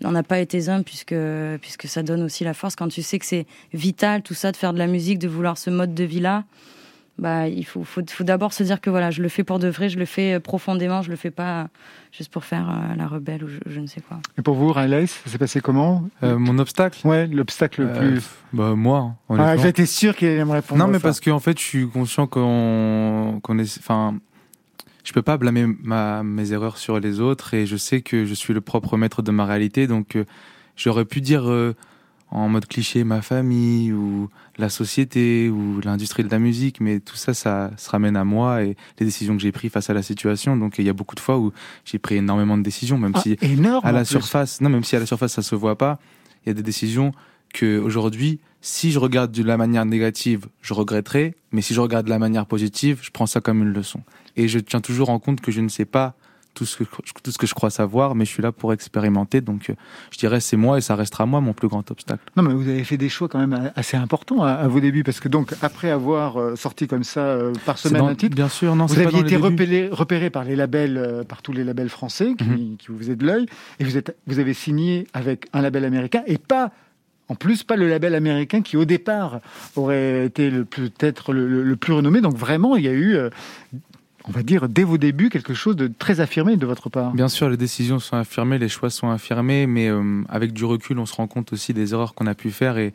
[0.00, 1.14] n'en a pas été un puisque
[1.60, 4.56] puisque ça donne aussi la force quand tu sais que c'est vital tout ça de
[4.56, 6.42] faire de la musique, de vouloir ce mode de vie là
[7.18, 9.68] bah, il faut, faut, faut d'abord se dire que voilà, je le fais pour de
[9.68, 11.64] vrai, je le fais euh, profondément, je le fais pas euh,
[12.12, 14.18] juste pour faire euh, la rebelle ou je, je ne sais quoi.
[14.38, 16.08] Et pour vous, Riley, ça s'est passé comment?
[16.22, 17.06] Euh, mon obstacle?
[17.06, 18.22] Ouais, l'obstacle le plus...
[18.52, 19.56] bah, moi, hein, Ah.
[19.56, 23.40] J'étais sûr qu'il allait me répondre Non, mais parce qu'en fait, je suis conscient qu'on
[23.42, 23.78] qu'on est.
[23.78, 24.16] Enfin,
[25.04, 28.34] je peux pas blâmer ma, mes erreurs sur les autres et je sais que je
[28.34, 29.86] suis le propre maître de ma réalité.
[29.86, 30.24] Donc, euh,
[30.76, 31.74] j'aurais pu dire euh,
[32.30, 37.16] en mode cliché ma famille ou la société ou l'industrie de la musique, mais tout
[37.16, 40.02] ça, ça se ramène à moi et les décisions que j'ai prises face à la
[40.02, 40.56] situation.
[40.56, 41.52] Donc, il y a beaucoup de fois où
[41.84, 44.96] j'ai pris énormément de décisions, même Ah, si énorme à la surface, non, même si
[44.96, 45.98] à la surface ça se voit pas,
[46.44, 47.12] il y a des décisions
[47.54, 52.06] que aujourd'hui, si je regarde de la manière négative, je regretterai, mais si je regarde
[52.06, 54.02] de la manière positive, je prends ça comme une leçon.
[54.36, 56.14] Et je tiens toujours en compte que je ne sais pas
[56.58, 56.84] tout ce que,
[57.22, 59.40] tout ce que je crois savoir, mais je suis là pour expérimenter.
[59.40, 59.74] Donc, euh,
[60.10, 62.22] je dirais c'est moi et ça restera moi mon plus grand obstacle.
[62.36, 65.04] Non, mais vous avez fait des choix quand même assez importants à, à vos débuts,
[65.04, 68.34] parce que donc, après avoir euh, sorti comme ça euh, par semaine dans- un titre,
[68.34, 71.88] bien sûr, non, vous aviez été repéré, repéré par les labels, par tous les labels
[71.88, 72.76] français qui, Mhm.
[72.78, 73.46] qui vous faisaient de l'œil,
[73.78, 76.72] et vous, êtes, vous avez signé avec un label américain, et pas,
[77.28, 79.40] en plus, pas le label américain qui, au départ,
[79.76, 82.20] aurait été peut-être le, le- le plus renommé.
[82.22, 83.16] Donc, vraiment, il y a eu,
[84.28, 87.12] on va dire, dès vos débuts, quelque chose de très affirmé de votre part.
[87.12, 90.98] Bien sûr, les décisions sont affirmées, les choix sont affirmés, mais euh, avec du recul,
[90.98, 92.92] on se rend compte aussi des erreurs qu'on a pu faire et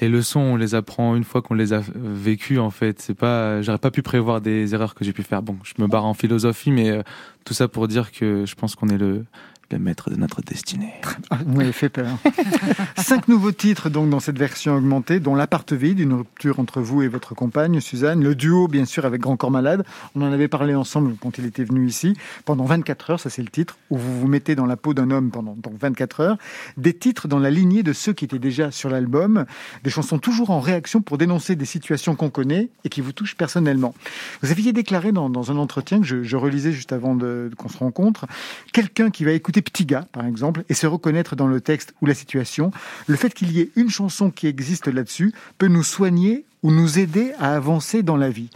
[0.00, 2.58] les leçons, on les apprend une fois qu'on les a vécues.
[2.58, 5.42] En fait, c'est pas, j'aurais pas pu prévoir des erreurs que j'ai pu faire.
[5.42, 7.02] Bon, je me barre en philosophie, mais euh,
[7.44, 9.24] tout ça pour dire que je pense qu'on est le,
[9.70, 10.92] le maître de notre destinée.
[11.30, 12.18] Ah, vous m'avez fait peur.
[12.96, 16.80] Cinq nouveaux titres donc dans cette version augmentée, dont La part vide, une rupture entre
[16.80, 19.84] vous et votre compagne Suzanne, le duo bien sûr avec Grand Corps Malade.
[20.14, 22.16] On en avait parlé ensemble quand il était venu ici.
[22.44, 25.10] Pendant 24 heures, ça c'est le titre, où vous vous mettez dans la peau d'un
[25.10, 26.38] homme pendant donc 24 heures.
[26.76, 29.46] Des titres dans la lignée de ceux qui étaient déjà sur l'album,
[29.82, 33.36] des chansons toujours en réaction pour dénoncer des situations qu'on connaît et qui vous touchent
[33.36, 33.94] personnellement.
[34.42, 37.68] Vous aviez déclaré dans, dans un entretien que je, je relisais juste avant de, qu'on
[37.68, 38.26] se rencontre,
[38.72, 42.06] quelqu'un qui va écouter Petit Gars, par exemple, et se reconnaître dans le texte ou
[42.06, 42.70] la situation,
[43.06, 46.98] le fait qu'il y ait une chanson qui existe là-dessus peut nous soigner ou nous
[46.98, 48.48] aider à avancer dans la vie.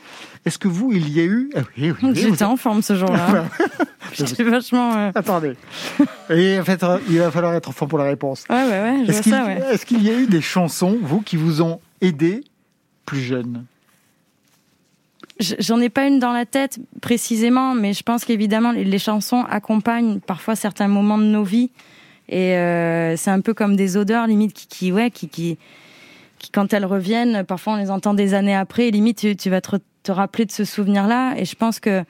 [0.46, 1.50] Est-ce que vous, il y a eu...
[1.54, 3.44] Ah oui, oui, oui, vous- J'étais en forme ce jour-là.
[4.14, 4.94] J'étais vachement.
[4.96, 5.54] euh, Attendez.
[6.30, 8.44] Et en fait, il va falloir être fort pour la réponse.
[8.48, 9.20] Ouais, ouais, ouais, Est-ce
[9.84, 10.02] qu'il ouais.
[10.04, 12.42] y a eu des chansons, vous, qui vous ont aidé
[13.04, 13.64] plus jeune?
[15.40, 20.18] J'en ai pas une dans la tête précisément, mais je pense qu'évidemment les, chansons accompagnent
[20.18, 21.70] parfois certains moments de nos vies
[22.28, 25.56] Et euh, c'est un peu comme des odeurs, limite, qui, qui ouais, qui, qui,
[26.38, 29.60] qui, quand elles reviennent, parfois on les entend des années après, limite, tu, tu vas
[29.60, 31.34] te, te rappeler de ce souvenir-là.
[31.36, 32.02] Et je pense que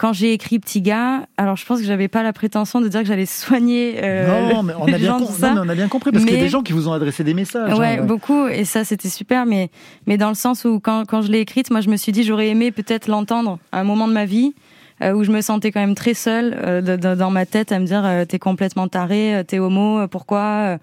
[0.00, 3.00] quand j'ai écrit Petit gars, alors je pense que j'avais pas la prétention de dire
[3.02, 5.48] que j'allais soigner euh, non, mais on a, bien gens, com- ça.
[5.50, 6.92] non, mais on a bien compris, parce qu'il y a des gens qui vous ont
[6.94, 7.78] adressé des messages.
[7.78, 9.68] Ouais, hein, beaucoup, et ça c'était super, mais,
[10.06, 12.24] mais dans le sens où quand, quand je l'ai écrite, moi je me suis dit
[12.24, 14.54] j'aurais aimé peut-être l'entendre à un moment de ma vie
[15.02, 17.70] euh, où je me sentais quand même très seule euh, de- de- dans ma tête
[17.70, 20.78] à me dire euh, t'es complètement taré, euh, t'es homo, euh, pourquoi.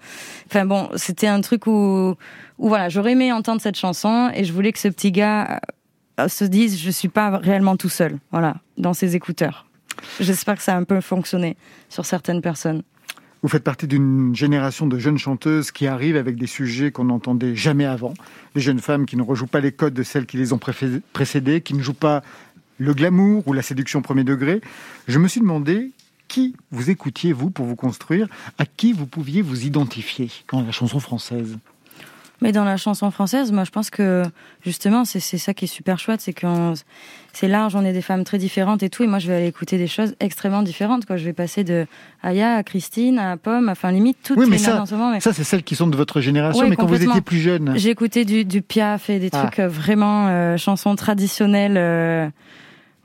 [0.48, 2.14] Enfin bon, c'était un truc où,
[2.58, 5.60] où voilà, j'aurais aimé entendre cette chanson et je voulais que ce petit gars
[6.28, 9.66] se dise je suis pas réellement tout seul, voilà, dans ses écouteurs.
[10.20, 11.56] J'espère que ça a un peu fonctionné
[11.88, 12.82] sur certaines personnes.
[13.42, 17.54] Vous faites partie d'une génération de jeunes chanteuses qui arrivent avec des sujets qu'on n'entendait
[17.54, 18.14] jamais avant.
[18.54, 21.60] Des jeunes femmes qui ne rejouent pas les codes de celles qui les ont précédées,
[21.60, 22.22] qui ne jouent pas
[22.78, 24.60] le glamour ou la séduction premier degré.
[25.06, 25.92] Je me suis demandé
[26.26, 30.72] qui vous écoutiez, vous, pour vous construire, à qui vous pouviez vous identifier dans la
[30.72, 31.58] chanson française?
[32.40, 34.22] Mais dans la chanson française, moi, je pense que
[34.64, 36.46] justement, c'est c'est ça qui est super chouette, c'est que
[37.32, 39.46] c'est large, on est des femmes très différentes et tout, et moi, je vais aller
[39.48, 41.04] écouter des choses extrêmement différentes.
[41.04, 41.16] Quoi.
[41.16, 41.86] Je vais passer de
[42.22, 45.10] Aya à Christine à Pomme, enfin limite toutes Oui, mais les ça- en ce moment.
[45.10, 47.38] mais- Ça, c'est celles qui sont de votre génération, Ouais, mais quand vous étiez plus
[47.40, 47.72] jeune.
[47.76, 49.38] J'ai écouté du, du Piaf et des Ah.
[49.42, 52.28] trucs euh, vraiment euh, chansons traditionnelles, euh,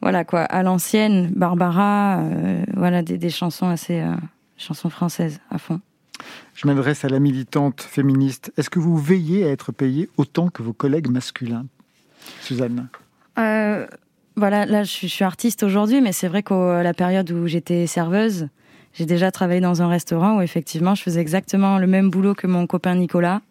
[0.02, 4.14] voilà quoi, à l'ancienne, Barbara, euh, voilà des, des chansons assez euh,
[4.58, 5.80] chansons françaises à fond.
[6.56, 8.52] Je m'adresse à la militante féministe.
[8.58, 11.66] Est-ce que vous veillez à être payée autant que vos collègues masculins?
[12.42, 12.88] Suzanne
[13.40, 13.88] Euh,
[14.36, 18.50] voilà, là, je suis, artiste aujourd'hui, mais c'est vrai qu'à la période où j'étais serveuse,
[18.94, 22.48] j'ai déjà travaillé dans un restaurant où effectivement, je faisais exactement le même boulot que
[22.48, 23.42] mon copain Nicolas,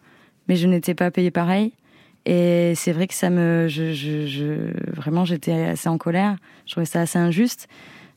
[0.48, 1.72] mais je n'étais pas payée pareil.
[2.24, 3.66] Et c'est vrai que ça me,
[4.94, 6.36] vraiment, j'étais assez en colère.
[6.66, 7.68] Je trouvais ça assez injuste.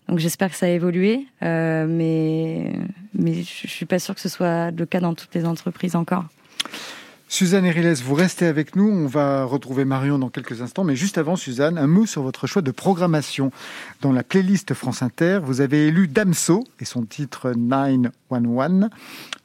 [0.08, 2.74] Donc j'espère que ça a évolué, euh, mais
[3.18, 6.26] mais je suis pas sûre que ce soit le cas dans toutes les entreprises encore.
[7.28, 8.88] Suzanne Eriles, vous restez avec nous.
[8.88, 10.84] On va retrouver Marion dans quelques instants.
[10.84, 13.52] Mais juste avant, Suzanne, un mot sur votre choix de programmation.
[14.02, 18.90] Dans la playlist France Inter, vous avez élu Damso et son titre 911.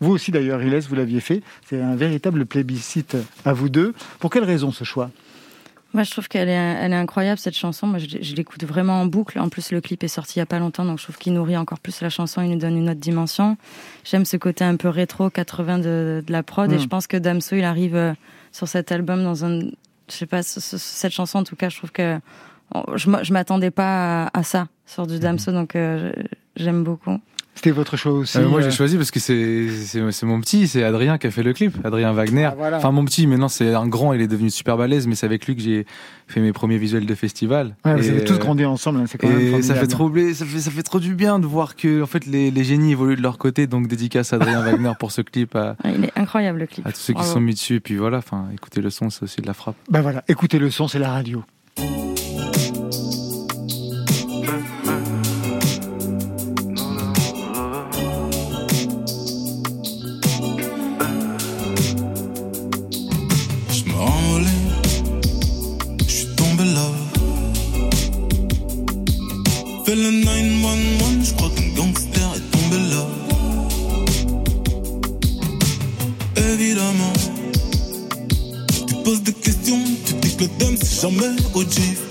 [0.00, 1.42] Vous aussi, d'ailleurs, Eriles, vous l'aviez fait.
[1.68, 3.94] C'est un véritable plébiscite à vous deux.
[4.18, 5.10] Pour quelle raison ce choix?
[5.92, 7.86] Moi, je trouve qu'elle est, elle est incroyable cette chanson.
[7.88, 9.38] Moi, je, je l'écoute vraiment en boucle.
[9.40, 11.32] En plus, le clip est sorti il y a pas longtemps, donc je trouve qu'il
[11.32, 12.42] nourrit encore plus la chanson.
[12.42, 13.56] Il nous donne une autre dimension.
[14.04, 16.80] J'aime ce côté un peu rétro 80 de, de la prod, et Mm.
[16.80, 18.12] je pense que Damso, il arrive euh,
[18.52, 19.68] sur cet album dans un, je
[20.08, 22.20] sais pas, ce- ce- cette chanson en tout cas, je trouve que
[22.74, 26.12] oh, je, je m'attendais pas à, à ça sur du Damso, donc euh,
[26.56, 27.18] j'aime beaucoup.
[27.60, 30.82] C'était votre choix aussi Euh, moi, j'ai euh, choisi parce que c'est mon petit, c'est
[30.82, 32.46] Adrien qui a fait le clip, Adrien Wagner.
[32.46, 32.78] Ah, voilà.
[32.78, 35.46] Enfin, mon petit, maintenant c'est un grand, il est devenu super balèze, mais c'est avec
[35.46, 35.84] lui que j'ai
[36.26, 37.76] fait mes premiers visuels de festival.
[37.84, 39.00] ouais, vous Et, avez tous euh, grandi ensemble.
[39.00, 41.44] hein, C'est quand même ça fait trop ça fait ça fait trop du bien de
[41.46, 43.66] voir que en fait les, les génies évoluent de leur côté.
[43.66, 46.86] Donc dédicace à Adrien Wagner pour ce clip, à, Ouais, Il est incroyable le clip.
[46.86, 47.74] à tous ceux qui sont mis dessus.
[47.74, 49.76] Et puis voilà, enfin, écoutez le son, c'est aussi de la frappe.
[49.90, 51.44] Ben voilà, écoutez le son, c'est la radio.
[81.00, 82.09] Jamais OG, fume,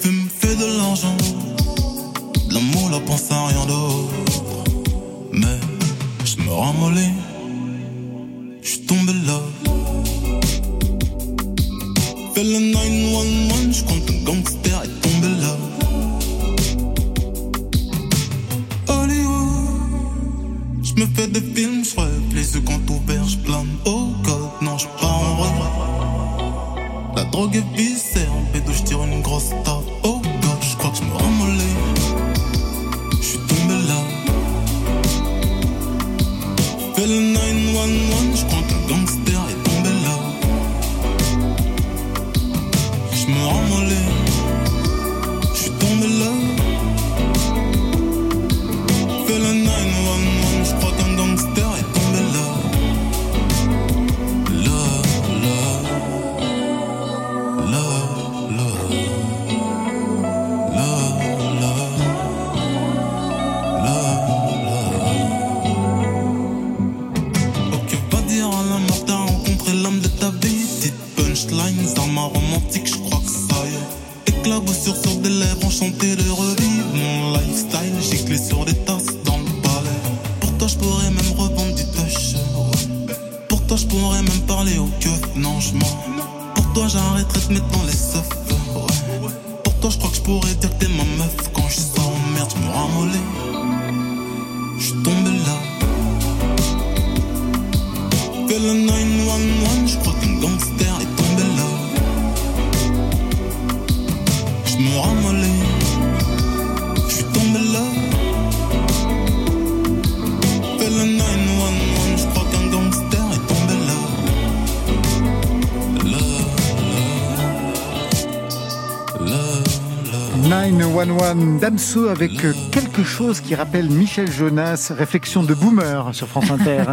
[121.69, 126.83] Damso avec euh, quelque chose qui rappelle Michel Jonas, réflexion de boomer sur France Inter.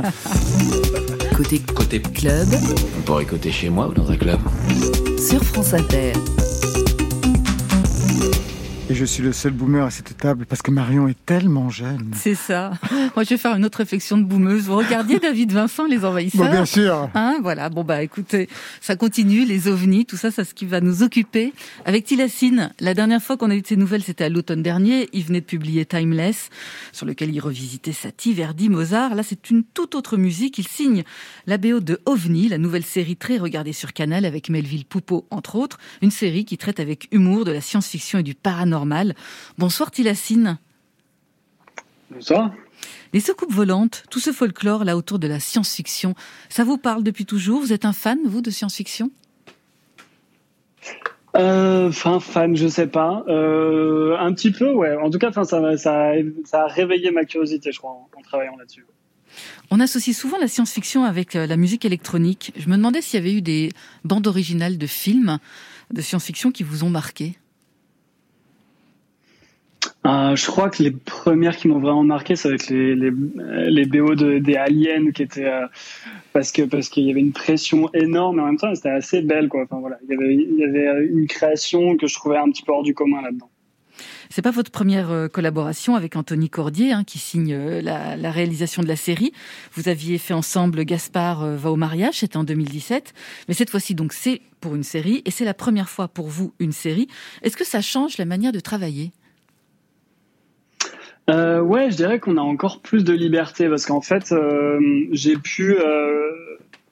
[1.34, 2.46] Côté Côté club,
[2.98, 4.38] On pourrait écouter chez moi ou dans un club?
[5.18, 6.12] sur France Inter.
[8.96, 12.12] Je suis le seul boomer à cette table parce que Marion est tellement jeune.
[12.14, 12.70] C'est ça.
[13.14, 14.62] Moi, je vais faire une autre réflexion de boumeuse.
[14.68, 17.10] Vous regardiez David Vincent, les envahisseurs Bon, bien sûr.
[17.14, 17.68] Hein, voilà.
[17.68, 18.48] Bon bah écoutez,
[18.80, 21.52] ça continue, les ovnis, tout ça, c'est ce qui va nous occuper.
[21.84, 25.10] Avec Tilassine, la dernière fois qu'on a eu de ces nouvelles, c'était à l'automne dernier.
[25.12, 26.48] Il venait de publier Timeless,
[26.92, 29.14] sur lequel il revisitait Satie, Verdi, Mozart.
[29.14, 30.56] Là, c'est une toute autre musique.
[30.56, 31.04] Il signe
[31.46, 35.56] la BO de OVNI, la nouvelle série très regardée sur Canal avec Melville Poupeau, entre
[35.56, 35.76] autres.
[36.00, 38.85] Une série qui traite avec humour de la science-fiction et du paranormal.
[39.58, 40.58] Bonsoir Tilassine.
[42.10, 42.52] Bonsoir.
[43.12, 46.14] Les soucoupes volantes, tout ce folklore là autour de la science-fiction,
[46.48, 47.60] ça vous parle depuis toujours?
[47.60, 49.10] Vous êtes un fan, vous, de science-fiction?
[51.36, 53.24] Euh, Enfin, fan, je sais pas.
[53.28, 54.96] Euh, un petit peu, ouais.
[54.96, 55.76] En tout cas, ça, ça,
[56.44, 58.84] ça a réveillé ma curiosité, je crois, en, en travaillant là-dessus.
[59.70, 62.52] On associe souvent la science-fiction avec euh, la musique électronique.
[62.56, 63.70] Je me demandais s'il y avait eu des
[64.04, 65.38] bandes originales de films
[65.92, 67.36] de science-fiction qui vous ont marqué.
[70.06, 73.10] Euh, je crois que les premières qui m'ont vraiment marqué, ça va être les, les,
[73.10, 75.66] euh, les BO de, des Aliens, qui étaient euh,
[76.32, 79.20] parce que parce qu'il y avait une pression énorme, mais en même temps, c'était assez
[79.22, 79.62] belle, quoi.
[79.64, 82.62] Enfin voilà, il y avait il y avait une création que je trouvais un petit
[82.62, 83.50] peu hors du commun là-dedans.
[84.28, 88.88] C'est pas votre première collaboration avec Anthony Cordier, hein, qui signe la, la réalisation de
[88.88, 89.32] la série.
[89.72, 93.14] Vous aviez fait ensemble Gaspard va au mariage, c'était en 2017.
[93.48, 96.52] Mais cette fois-ci, donc, c'est pour une série, et c'est la première fois pour vous
[96.58, 97.06] une série.
[97.42, 99.12] Est-ce que ça change la manière de travailler?
[101.28, 104.78] Euh, ouais, je dirais qu'on a encore plus de liberté parce qu'en fait, euh,
[105.10, 106.30] j'ai pu euh,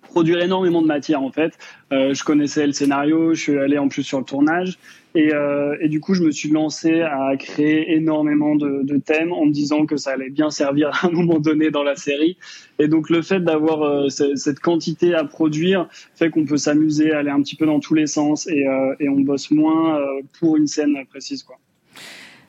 [0.02, 1.22] produire énormément de matière.
[1.22, 1.56] En fait,
[1.92, 4.76] euh, je connaissais le scénario, je suis allé en plus sur le tournage
[5.14, 9.32] et, euh, et du coup, je me suis lancé à créer énormément de, de thèmes
[9.32, 12.36] en me disant que ça allait bien servir à un moment donné dans la série.
[12.80, 17.30] Et donc, le fait d'avoir ce- cette quantité à produire fait qu'on peut s'amuser, aller
[17.30, 18.64] un petit peu dans tous les sens et,
[18.98, 20.00] et on bosse moins
[20.40, 21.56] pour une scène précise, quoi.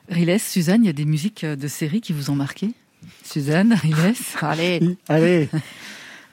[0.08, 2.70] Riles, Suzanne, il y a des musiques euh, de séries qui vous ont marqué
[3.24, 4.80] Suzanne, Riles, allez.
[5.08, 5.48] Allez,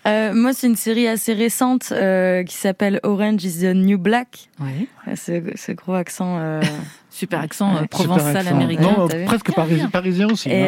[0.06, 4.50] Euh, moi, c'est une série assez récente euh, qui s'appelle Orange is the New Black.
[4.62, 6.40] Euh, Ce, ce gros accent.
[6.40, 6.62] euh,
[7.10, 8.82] Super accent Ouais, provençal américain.
[8.98, 10.50] Non, presque parisien, parisien aussi.
[10.50, 10.64] Et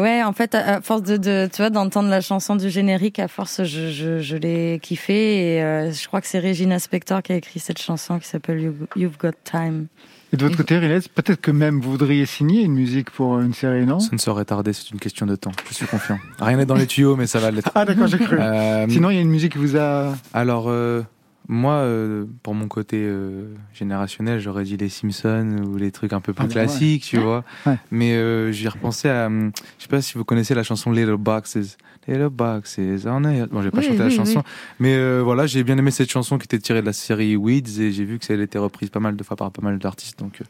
[0.00, 3.28] ouais, en fait, à, force de, de tu vois, d'entendre la chanson du générique, à
[3.28, 5.56] force, je, je, je l'ai kiffé.
[5.56, 8.58] Et euh, je crois que c'est Regina Spector qui a écrit cette chanson qui s'appelle
[8.62, 9.86] You- You've Got Time.
[10.32, 13.52] Et de votre côté, Rilès, peut-être que même vous voudriez signer une musique pour une
[13.52, 14.00] série, non?
[14.00, 15.52] Ça ne saurait tarder, c'est une question de temps.
[15.68, 16.18] Je suis confiant.
[16.40, 17.70] Rien n'est dans les tuyaux, mais ça va l'être.
[17.74, 18.38] Ah d'accord, j'ai cru.
[18.40, 20.14] Euh, Sinon, il y a une musique qui vous a...
[20.32, 21.02] Alors, euh,
[21.48, 26.20] moi, euh, pour mon côté euh, générationnel, j'aurais dit les Simpsons ou les trucs un
[26.20, 26.52] peu plus Ah ouais.
[26.52, 27.44] classiques, tu vois.
[27.66, 27.76] Ouais.
[27.90, 29.26] Mais euh, j'y repensé à.
[29.26, 31.76] hum, Je sais pas si vous connaissez la chanson Little Boxes.
[32.08, 33.46] Little Boxes on air.
[33.48, 34.52] Bon, j'ai pas Oui, chanté la chanson, oui.
[34.80, 37.80] mais euh, voilà, j'ai bien aimé cette chanson qui était tirée de la série Weeds
[37.80, 39.78] et j'ai vu que ça a été reprise pas mal de fois par pas mal
[39.78, 40.18] d'artistes.
[40.18, 40.44] Donc euh,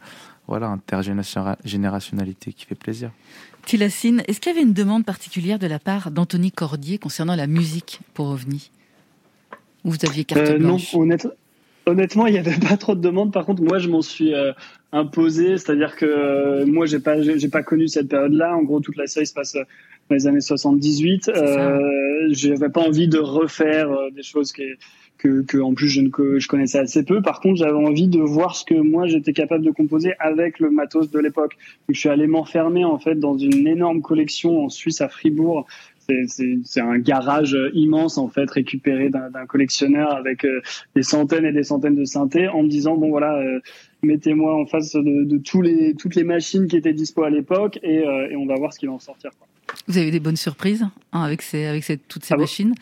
[0.48, 3.10] voilà, intergénérationnalité qui fait plaisir.
[3.66, 7.46] Tilassine, est-ce qu'il y avait une demande particulière de la part d'Anthony Cordier concernant la
[7.46, 8.70] musique pour OVNI?
[9.84, 10.94] Ou vous aviez carte Euh, non, blanche?
[10.94, 11.28] honnête-
[11.86, 13.32] honnêtement, il y avait pas trop de demandes.
[13.32, 14.52] Par contre, moi, je m'en suis euh,
[14.92, 18.54] imposé, c'est-à-dire que euh, moi, j'ai pas, j'ai j'ai pas connu cette période-là.
[18.56, 19.62] En gros, toute la série se passe euh,
[20.12, 21.25] dans les années 78.
[21.25, 21.33] ça.
[21.33, 21.79] Euh,
[22.31, 24.62] j'avais pas envie de refaire euh, des choses qui,
[25.18, 27.22] que, que, en plus, je ne co- je connaissais assez peu.
[27.22, 30.70] Par contre, j'avais envie de voir ce que moi j'étais capable de composer avec le
[30.70, 31.57] matos de l'époque.
[31.89, 35.66] Donc, je suis allé m'enfermer en fait dans une énorme collection en Suisse à Fribourg
[36.26, 40.61] c'est- un garage euh, immense en fait récupéré d'un collectionneur avec euh,
[40.97, 43.61] des centaines et des centaines de synthés en me disant bon voilà euh,
[44.03, 47.78] mettez-moi en face de, de tous les toutes les machines qui étaient dispo à l'époque
[47.84, 49.47] et, euh, et on va voir ce qui va en sortir quoi.
[49.89, 52.43] Vous avez eu des bonnes surprises hein, avec, ces, avec ces- toutes ces Ah bon
[52.43, 52.74] machines?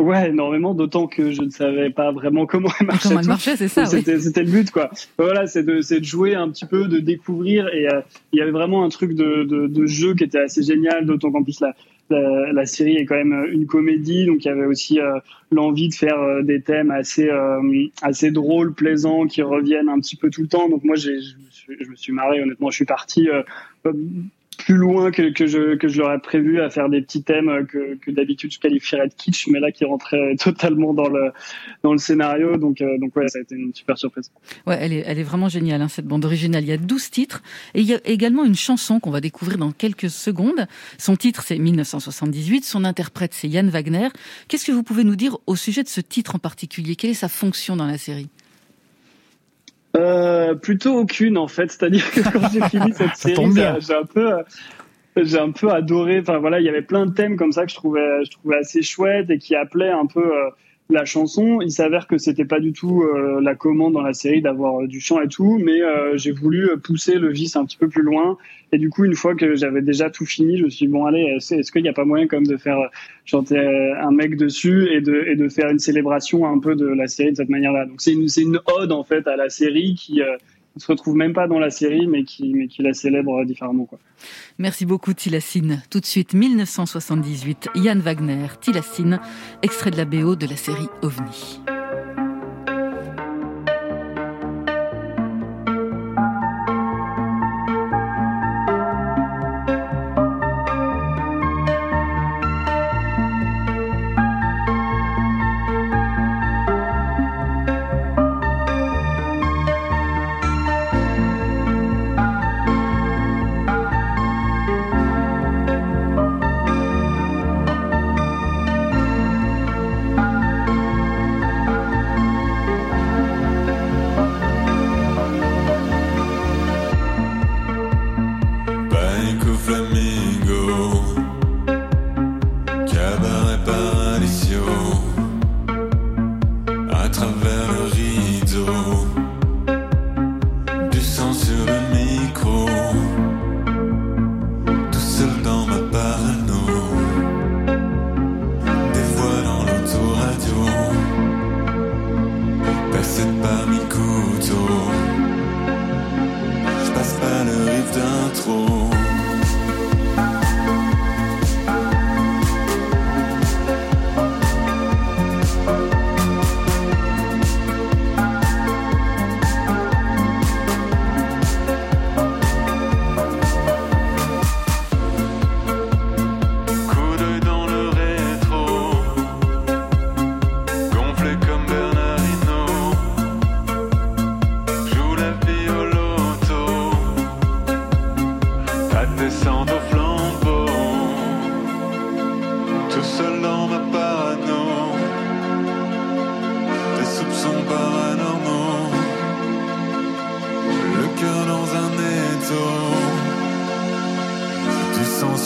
[0.00, 3.08] Ouais, énormément, d'autant que je ne savais pas vraiment comment elle marchait.
[3.08, 3.30] Comment elle tout.
[3.30, 3.84] marchait, c'est ça.
[3.84, 4.90] C'était le but, quoi.
[5.18, 7.68] Voilà, c'est de, jouer un petit peu, de découvrir.
[7.68, 8.00] Et euh,
[8.32, 11.30] il y avait vraiment un truc de, de, de jeu qui était assez génial, d'autant
[11.30, 11.74] qu'en plus la,
[12.08, 14.98] la, la, série est quand même une comédie, donc il y avait aussi
[15.52, 17.28] l'envie de faire des thèmes assez
[18.00, 20.68] assez drôles, plaisants, qui reviennent un petit peu tout le temps.
[20.70, 22.40] Donc moi, j'ai, je, je, me suis marré.
[22.42, 23.28] Honnêtement, je suis parti
[24.64, 27.96] plus loin que, que je que je l'aurais prévu à faire des petits thèmes que,
[27.96, 31.32] que d'habitude je qualifierais de kitsch mais là qui rentraient totalement dans le
[31.82, 34.30] dans le scénario donc euh, donc ouais ça a été une super surprise.
[34.66, 36.64] Ouais, elle est elle est vraiment géniale hein, cette bande originale.
[36.64, 37.42] Il y a 12 titres
[37.74, 40.66] et il y a également une chanson qu'on va découvrir dans quelques secondes.
[40.98, 44.08] Son titre c'est 1978, son interprète c'est Yann Wagner.
[44.48, 46.96] Qu'est-ce que vous pouvez nous dire au sujet de ce titre en particulier?
[46.96, 48.28] Quelle est sa fonction dans la série?
[49.96, 54.32] Euh, plutôt aucune en fait, c'est-à-dire que quand j'ai fini cette série, j'ai un peu,
[55.16, 56.20] j'ai un peu adoré.
[56.20, 58.58] Enfin voilà, il y avait plein de thèmes comme ça que je trouvais, je trouvais
[58.58, 60.50] assez chouettes et qui appelaient un peu euh,
[60.90, 61.60] la chanson.
[61.60, 65.00] Il s'avère que c'était pas du tout euh, la commande dans la série d'avoir du
[65.00, 65.80] chant et tout, mais
[66.14, 68.36] j'ai voulu pousser le vice un petit peu plus loin
[68.72, 71.04] et du coup, une fois que j'avais déjà tout fini, je me suis dit, bon,
[71.04, 72.78] allez, est-ce qu'il n'y a pas moyen quand même de faire
[73.24, 77.08] chanter un mec dessus et de, et de faire une célébration un peu de la
[77.08, 77.86] série de cette manière-là?
[77.86, 80.36] Donc c'est une, c'est une ode en fait à la série qui euh,
[80.76, 83.86] se retrouve même pas dans la série, mais qui, mais qui la célèbre différemment.
[83.86, 83.98] Quoi.
[84.58, 85.82] Merci beaucoup Tilassine.
[85.90, 89.20] Tout de suite, 1978, Yann Wagner, Tilassine,
[89.62, 91.79] extrait de la BO de la série OVNI.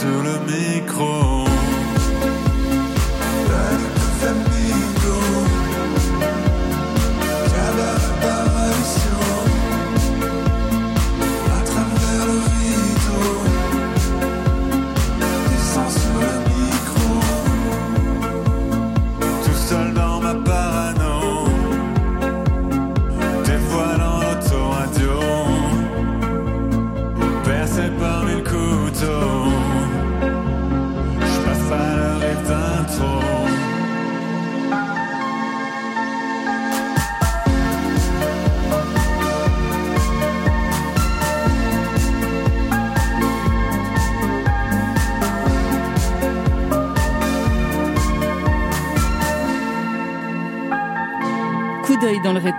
[0.05, 1.54] Le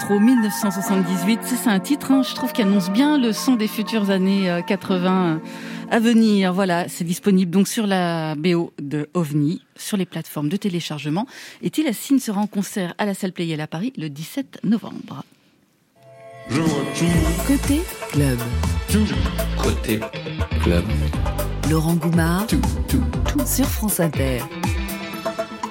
[0.05, 1.39] rétro 1978.
[1.43, 5.25] C'est un titre, hein, je trouve, qui annonce bien le son des futures années 80
[5.25, 5.37] euh,
[5.89, 6.53] à venir.
[6.53, 11.25] Voilà, c'est disponible donc sur la BO de OVNI, sur les plateformes de téléchargement.
[11.61, 15.23] Et Tilassine sera en concert à la salle Playel à Paris le 17 novembre.
[17.47, 17.81] Côté
[18.11, 18.39] club.
[19.57, 19.99] Côté
[20.61, 20.85] club.
[21.69, 22.47] Laurent Goumard.
[23.45, 24.39] Sur France Inter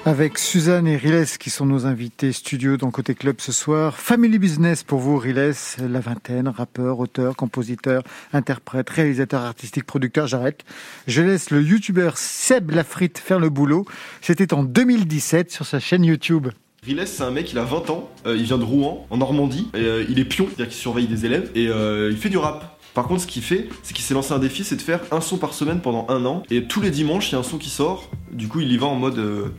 [0.05, 3.97] avec Suzanne et Riles qui sont nos invités studio dans Côté Club ce soir.
[3.97, 10.63] Family Business pour vous, Riles, la vingtaine, rappeur, auteur, compositeur, interprète, réalisateur artistique, producteur, j'arrête.
[11.07, 13.85] Je laisse le youtubeur Seb Lafrite faire le boulot.
[14.21, 16.49] C'était en 2017 sur sa chaîne YouTube.
[16.83, 19.69] Riles, c'est un mec, il a 20 ans, euh, il vient de Rouen, en Normandie,
[19.73, 22.79] euh, il est pion, c'est-à-dire qu'il surveille des élèves, et euh, il fait du rap.
[22.93, 25.19] Par contre, ce qu'il fait, c'est qu'il s'est lancé un défi, c'est de faire un
[25.19, 26.43] son par semaine pendant un an.
[26.51, 28.77] Et tous les dimanches, il y a un son qui sort du coup, il y
[28.77, 29.53] va en mode,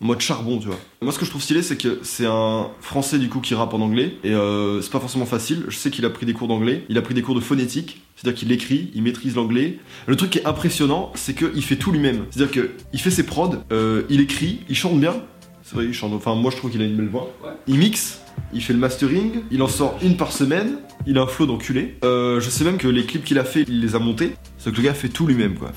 [0.00, 0.78] mode charbon, tu vois.
[1.02, 3.74] Moi, ce que je trouve stylé, c'est que c'est un français, du coup, qui rappe
[3.74, 4.16] en anglais.
[4.24, 5.64] Et euh, c'est pas forcément facile.
[5.68, 6.84] Je sais qu'il a pris des cours d'anglais.
[6.88, 8.02] Il a pris des cours de phonétique.
[8.16, 9.78] C'est-à-dire qu'il écrit, il maîtrise l'anglais.
[10.06, 12.24] Le truc qui est impressionnant, c'est qu'il fait tout lui-même.
[12.30, 15.14] C'est-à-dire qu'il fait ses prods, euh, il écrit, il chante bien.
[15.62, 16.12] C'est vrai, il chante.
[16.14, 17.30] Enfin, moi, je trouve qu'il a une belle voix.
[17.66, 18.20] Il mixe,
[18.52, 21.96] il fait le mastering, il en sort une par semaine, il a un flow d'enculé.
[22.04, 24.32] Euh, je sais même que les clips qu'il a fait, il les a montés.
[24.56, 25.70] C'est que le gars fait tout lui-même, quoi.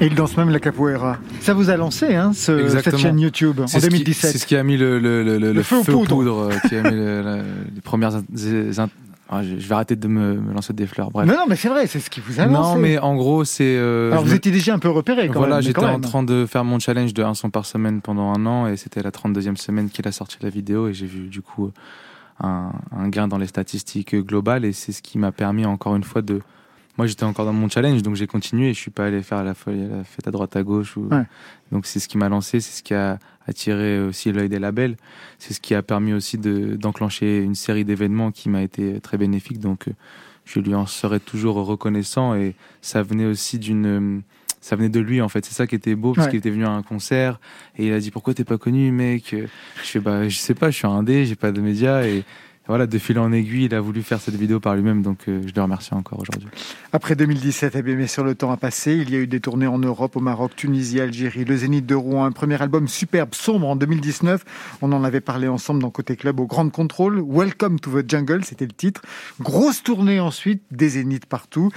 [0.00, 1.18] Et il danse même la capoeira.
[1.40, 4.30] Ça vous a lancé, hein, ce- cette chaîne YouTube en C'est ce qui- 2017.
[4.32, 6.50] C'est ce qui a mis le, le, le, le- le feu feu aux poudres.
[6.68, 6.96] qui a mis
[7.74, 8.12] les premières.
[9.30, 11.10] Ah, je vais arrêter de me, me lancer des fleurs.
[11.10, 11.26] Bref.
[11.28, 12.74] Non, non, mais c'est vrai, c'est ce qui vous a lancé.
[12.76, 13.76] Non, mais en gros, c'est.
[13.76, 16.46] euh, Alors vous me- étiez déjà un peu repéré quand voilà, j'étais en train de
[16.46, 19.56] faire mon challenge de un son par semaine pendant un an et c'était la 32e
[19.58, 21.70] semaine qu'il a sorti la vidéo et j'ai vu du coup
[22.42, 26.04] un, un gain dans les statistiques globales et c'est ce qui m'a permis encore une
[26.04, 26.40] fois de.
[26.98, 29.42] Moi j'étais encore dans mon challenge donc j'ai continué et je suis pas allé faire
[29.44, 30.96] la folie, la fête à droite à gauche.
[30.96, 31.06] Ou...
[31.08, 31.22] Ouais.
[31.72, 34.96] Donc c'est ce qui m'a lancé, c'est ce qui a attiré aussi l'œil des labels,
[35.38, 39.16] c'est ce qui a permis aussi de d'enclencher une série d'événements qui m'a été très
[39.16, 39.92] bénéfique donc euh,
[40.44, 44.20] je lui en serai toujours reconnaissant et ça venait aussi d'une euh,
[44.60, 46.30] ça venait de lui en fait c'est ça qui était beau parce Ouais.
[46.32, 47.38] qu'il était venu à un concert
[47.76, 49.32] et il a dit pourquoi t'es pas connu mec?
[49.32, 49.46] Je
[49.82, 52.24] fais bah je sais pas je suis un dé j'ai pas de médias et
[52.68, 55.42] voilà de fil en aiguille il a voulu faire cette vidéo par lui-même donc euh,
[55.46, 56.48] je le remercie encore aujourd'hui
[56.92, 59.40] Après 2017, eh bien, mais sur le temps à passer, il y a eu des
[59.40, 63.34] tournées en Europe, au Maroc, Tunisie, Algérie, le Zénith de Rouen, un premier album superbe,
[63.34, 64.44] sombre en 2019.
[64.80, 67.22] On en avait parlé ensemble dans Côté Club au Grand Contrôle.
[67.26, 69.02] Welcome to the Jungle, c'était le titre.
[69.40, 71.70] Grosse tournée ensuite, des Zéniths partout.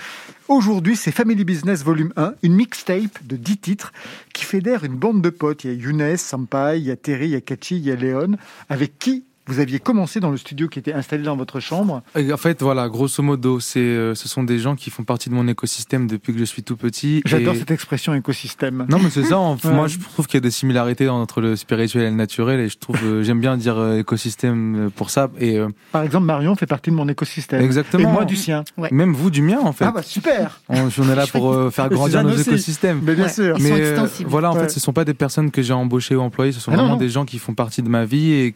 [0.48, 3.92] Aujourd'hui, c'est Family Business Volume 1, une mixtape de 10 titres
[4.34, 5.66] qui fédère une bande de potes.
[5.66, 7.92] Il y a Younes, Sampaï, il y a Terry, il y a Kachi, il y
[7.92, 8.38] a Léon.
[8.70, 12.32] Avec qui vous aviez commencé dans le studio qui était installé dans votre chambre Et
[12.32, 15.36] en fait voilà grosso modo c'est euh, ce sont des gens qui font partie de
[15.36, 18.86] mon écosystème depuis que je suis tout petit J'adore et- cette expression écosystème.
[18.90, 19.38] Non, mais c'est ça.
[19.38, 19.72] en- Ouais.
[19.74, 22.70] Moi, je trouve qu'il y a des similarités entre le spirituel et le naturel, et
[22.70, 25.30] je trouve, euh, j'aime bien dire euh, écosystème pour ça.
[25.40, 27.62] Et euh, Par exemple, Marion fait partie de mon écosystème.
[27.62, 28.10] exactement.
[28.10, 28.64] Et moi du sien.
[28.92, 29.86] Même vous du mien, en fait.
[29.86, 32.50] Ah bah super On, on est là pour euh, faire grandir nos aussi.
[32.50, 33.02] écosystèmes.
[33.04, 33.56] Mais bien sûr.
[33.58, 34.62] Ils sont Mais euh, voilà, en Ouais.
[34.62, 36.84] fait, ce sont pas des personnes que j'ai embauchées ou employées, ce sont Ah non,
[36.84, 37.00] vraiment non.
[37.00, 38.56] des gens qui font partie de ma vie et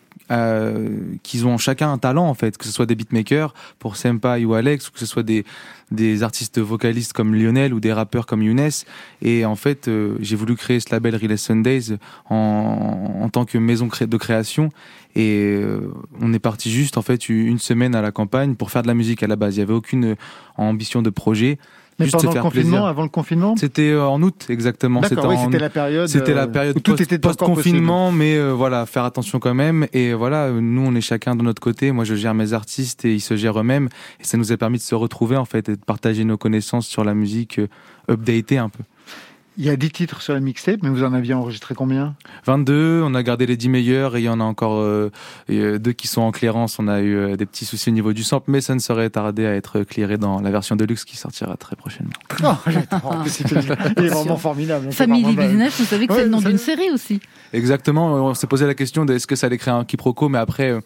[0.86, 4.46] euh, qui ont chacun un talent en fait, que ce soit des beatmakers pour Senpai
[4.46, 5.46] ou Alex, ou que ce soit des
[5.92, 8.70] des artistes vocalistes comme Lionel ou des rappeurs comme Younes.
[9.22, 11.98] Et en fait, euh, j'ai voulu créer ce label Relay Sundays
[12.30, 14.70] en, en tant que maison de création.
[15.16, 18.82] Et euh, on est parti juste en fait une semaine à la campagne pour faire
[18.82, 19.56] de la musique à la base.
[19.56, 20.16] Il y avait aucune euh,
[20.58, 21.58] ambition de projet.
[21.98, 22.86] Mais juste se le confinement, plaisir.
[22.86, 25.00] avant le confinement C'était euh, en août exactement.
[25.00, 25.54] Oui, c'était août.
[25.60, 26.08] la période.
[26.10, 29.40] C'était euh, la période où tout post- était encore post-confinement, mais euh, voilà, faire attention
[29.40, 29.88] quand même.
[29.94, 31.92] Et voilà, euh, nous, on est chacun de notre côté.
[31.94, 33.88] Moi, je gère mes artistes et ils se gèrent eux-mêmes.
[34.20, 36.86] Et ça nous a permis de se retrouver, en fait, et de partager nos connaissances
[36.88, 37.68] sur la musique, euh,
[38.12, 38.84] updater un peu.
[39.58, 42.14] Il y a 10 titres sur la mixtape, mais vous en aviez enregistré combien?
[42.46, 45.10] 22, on a gardé les 10 meilleurs et il y en a encore euh,
[45.48, 46.78] deux qui sont en clairance.
[46.78, 49.10] On a eu euh, des petits soucis au niveau du sample, mais ça ne serait
[49.10, 52.12] tardé à être clearé dans la version Deluxe qui sortira très prochainement.
[52.44, 53.24] Oh, j'adore.
[53.98, 54.92] Il est vraiment formidable.
[54.92, 57.22] Family vraiment- Business, vous savez que Ouais, c'est le nom d'une série aussi.
[57.54, 60.38] Exactement, on s'est posé la question de est-ce que ça allait créer un quiproquo, mais
[60.38, 60.82] après, euh,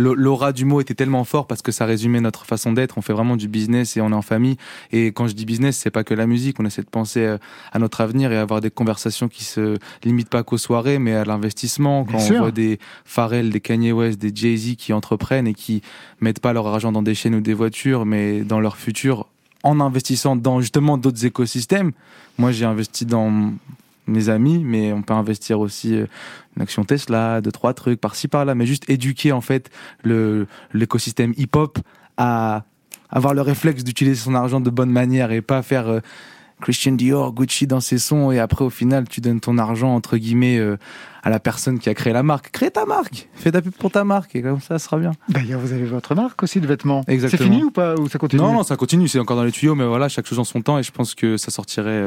[0.00, 2.98] l'aura du mot était tellement fort parce que ça résumait notre façon d'être.
[2.98, 4.56] On fait vraiment du business et on est en famille.
[4.92, 6.58] Et quand je dis business, c'est pas que la musique.
[6.60, 7.38] On essaie de penser euh,
[7.72, 11.24] à notre avenir et avoir des conversations qui se limitent pas qu'aux soirées, mais à
[11.24, 12.02] l'investissement.
[12.02, 12.38] Bien Quand on sûr.
[12.38, 15.82] voit des Pharrell, des Kanye West, des Jay-Z qui entreprennent et qui
[16.20, 19.26] mettent pas leur argent dans des chaînes ou des voitures, mais dans leur futur
[19.62, 21.92] en investissant dans justement d'autres écosystèmes.
[22.38, 23.52] Moi, j'ai investi dans
[24.06, 26.06] mes amis, mais on peut investir aussi euh,
[26.56, 29.70] une action Tesla, deux trois trucs par-ci par-là, mais juste éduquer en fait
[30.02, 31.78] le l'écosystème hip-hop
[32.16, 32.64] à
[33.08, 36.00] avoir le réflexe d'utiliser son argent de bonne manière et pas faire euh,
[36.60, 40.16] Christian Dior, Gucci dans ses sons et après au final tu donnes ton argent entre
[40.16, 40.76] guillemets euh,
[41.22, 42.50] à la personne qui a créé la marque.
[42.50, 45.12] Crée ta marque, fais ta pub pour ta marque et comme ça, ça sera bien.
[45.28, 47.02] D'ailleurs, vous avez votre marque aussi de vêtements.
[47.06, 47.50] C'est Exactement.
[47.50, 47.94] fini ou pas?
[47.94, 48.42] Ou ça continue?
[48.42, 50.62] Non, non, ça continue, c'est encore dans les tuyaux, mais voilà, chaque chose en son
[50.62, 52.06] temps et je pense que ça sortirait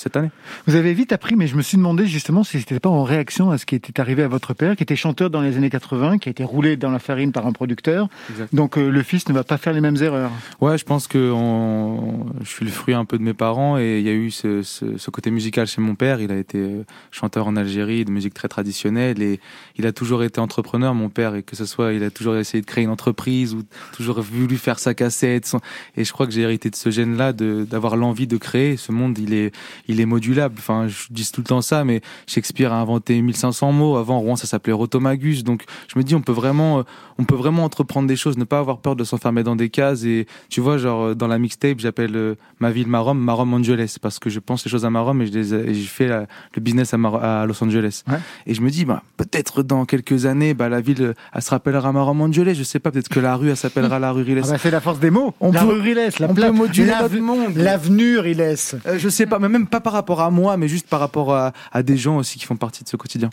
[0.00, 0.30] cette année.
[0.66, 3.50] Vous avez vite appris, mais je me suis demandé justement si c'était pas en réaction
[3.50, 6.18] à ce qui était arrivé à votre père, qui était chanteur dans les années 80,
[6.18, 8.08] qui a été roulé dans la farine par un producteur.
[8.52, 10.30] Donc euh, le fils ne va pas faire les mêmes erreurs.
[10.60, 13.98] Ouais, je pense que on- je suis le fruit un peu de mes parents et
[13.98, 16.20] il y a eu ce, ce- ce côté musical chez mon père.
[16.20, 19.40] Il a été euh, chanteur en Algérie de musique très traditionnelle et
[19.76, 22.60] il a toujours été entrepreneur, mon père, et que ce soit, il a toujours essayé
[22.60, 23.62] de créer une entreprise ou
[23.94, 25.46] toujours voulu faire sa cassette.
[25.46, 25.60] son-
[25.96, 28.76] Et je crois que j'ai hérité de ce gène-là, de- d'avoir l'envie de créer.
[28.76, 29.52] Ce monde, il est,
[29.90, 30.54] il est modulable.
[30.58, 33.96] Enfin, je dis tout le temps ça, mais Shakespeare a inventé 1500 mots.
[33.96, 35.44] Avant Rouen, ça s'appelait Rotomagus.
[35.44, 36.82] Donc, je me dis, on peut vraiment, euh,
[37.18, 40.04] on peut vraiment entreprendre des choses, ne pas avoir peur de s'enfermer dans des cases.
[40.04, 43.96] Et tu vois, genre euh, dans la mixtape, j'appelle euh, ma ville Marom, Marom Angeles,
[44.00, 46.94] parce que je pense les choses à Marom et je les, et la- le business
[46.94, 48.02] à, Mar- à Los Angeles.
[48.46, 51.92] Et je me dis, bah, peut-être dans quelques années, bah, la ville, elle se rappellera
[51.92, 52.54] Marom Angeles.
[52.56, 54.40] Je sais pas, peut-être que la rue, elle s'appellera la rue Riles.
[54.44, 55.34] Ah bah, c'est la force des mots.
[55.40, 57.56] On la peut- rue Riles, la on peut moduler notre monde.
[57.56, 58.40] L'avenue Riles.
[58.40, 61.34] Euh, je sais pas, mais même pas par rapport à moi, mais juste par rapport
[61.34, 63.30] à, à des gens aussi qui font partie de ce quotidien.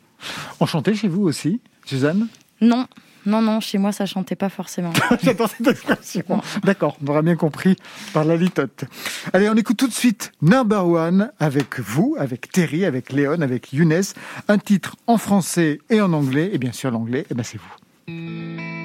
[0.59, 2.27] Enchanté chez vous aussi, Suzanne?
[2.61, 2.87] Non,
[3.27, 4.93] non, non, chez moi ça chantait pas forcément.
[5.21, 6.23] J'attends cette expression.
[6.63, 7.75] D'accord, on aura bien compris
[8.13, 8.85] par la litote.
[9.33, 13.73] Allez, on écoute tout de suite Number One avec vous, avec Terry, avec Léon, avec
[13.73, 14.01] Younes.
[14.47, 16.51] Un titre en français et en anglais.
[16.53, 18.76] Et bien sûr, l'anglais, eh ben, c'est vous.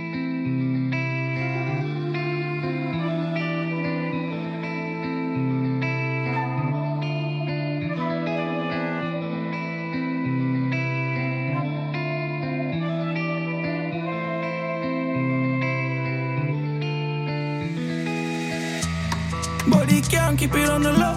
[20.42, 21.16] Keep it on the low.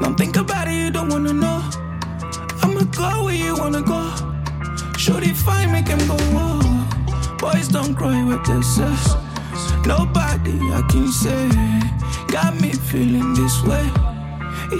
[0.00, 1.58] Don't think about it, you don't wanna know.
[2.62, 4.02] I'ma go where you wanna go.
[4.98, 6.16] Should he find, make him go.
[6.34, 6.58] Whoa.
[7.38, 9.06] Boys don't cry with themselves.
[9.86, 11.42] Nobody I can say
[12.34, 13.86] got me feeling this way.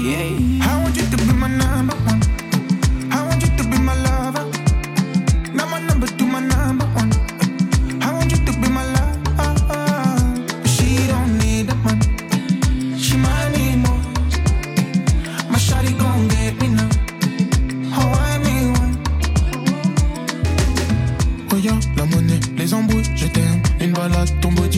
[0.06, 0.66] Yeah.
[0.68, 2.22] I want you to be my number one.
[3.16, 4.46] I want you to be my lover.
[5.56, 6.81] Now my number two, my number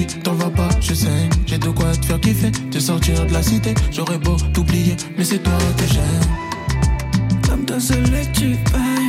[0.07, 1.31] t'en vas pas, je saigne.
[1.47, 3.75] J'ai de quoi te faire kiffer, te sortir de la cité.
[3.91, 7.41] J'aurais beau t'oublier, mais c'est toi que j'aime.
[7.49, 9.05] Comme ta selective vibes.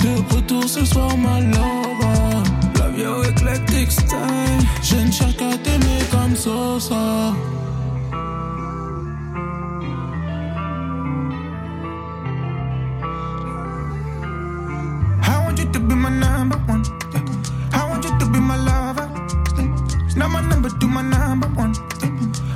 [0.00, 2.42] De retour ce soir, ma lover.
[2.78, 4.62] Love your eclectic style.
[4.82, 6.78] Je ne cherche qu'à t'aimer comme ça,
[21.40, 21.74] number one.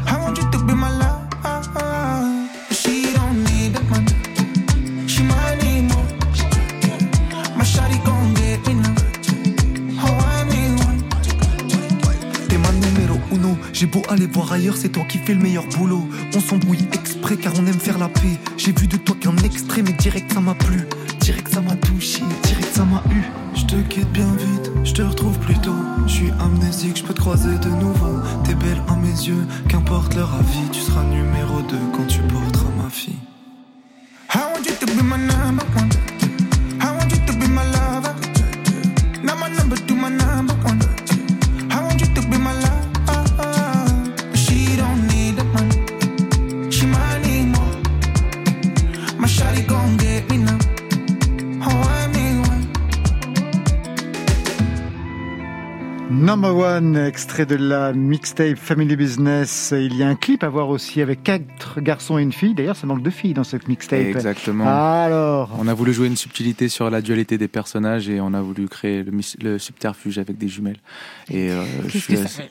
[0.06, 0.38] I want.
[13.42, 16.06] Oh, j'ai beau aller voir ailleurs, c'est toi qui fais le meilleur boulot.
[16.34, 18.38] On s'embrouille exprès car on aime faire la paix.
[18.58, 20.86] J'ai vu de toi qu'un extrait, mais direct ça m'a plu.
[21.20, 23.22] Direct ça m'a touché, direct ça m'a eu.
[23.54, 25.76] Je te quitte bien vite, je te retrouve plus tôt.
[26.06, 28.18] Je suis amnésique, je peux te croiser de nouveau.
[28.44, 32.70] T'es belle à mes yeux, qu'importe leur avis, tu seras numéro 2 quand tu porteras
[32.82, 33.14] ma fille.
[56.30, 59.74] Number One, extrait de la mixtape Family Business.
[59.76, 62.54] Il y a un clip à voir aussi avec quatre garçons et une fille.
[62.54, 63.98] D'ailleurs, ça manque de filles dans cette mixtape.
[63.98, 64.64] Exactement.
[64.64, 68.40] Alors, On a voulu jouer une subtilité sur la dualité des personnages et on a
[68.40, 69.02] voulu créer
[69.42, 70.78] le, subterfuge avec des jumelles.
[71.32, 71.64] Et euh,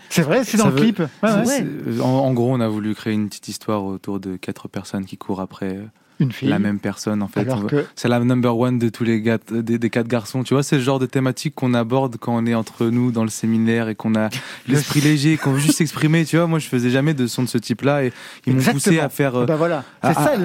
[0.09, 2.01] C'est vrai, c'est dans ça le veut- clip Ouais, ouais.
[2.01, 5.15] En, en gros, on a voulu créer une petite histoire autour de quatre personnes qui
[5.15, 5.85] courent après euh,
[6.19, 6.49] Une fille.
[6.49, 7.21] la même personne.
[7.23, 10.43] En fait, que- c'est la number one de tous les gars, des, des quatre garçons.
[10.43, 13.23] Tu vois, c'est le genre de thématique qu'on aborde quand on est entre nous dans
[13.23, 14.29] le séminaire et qu'on a
[14.67, 16.25] l'esprit léger, qu'on veut juste s'exprimer.
[16.25, 18.13] Tu vois, moi, je faisais jamais de son de ce type-là et
[18.45, 19.35] ils m'ont poussé à faire.
[19.35, 20.35] euh, Bah voilà, c'est ça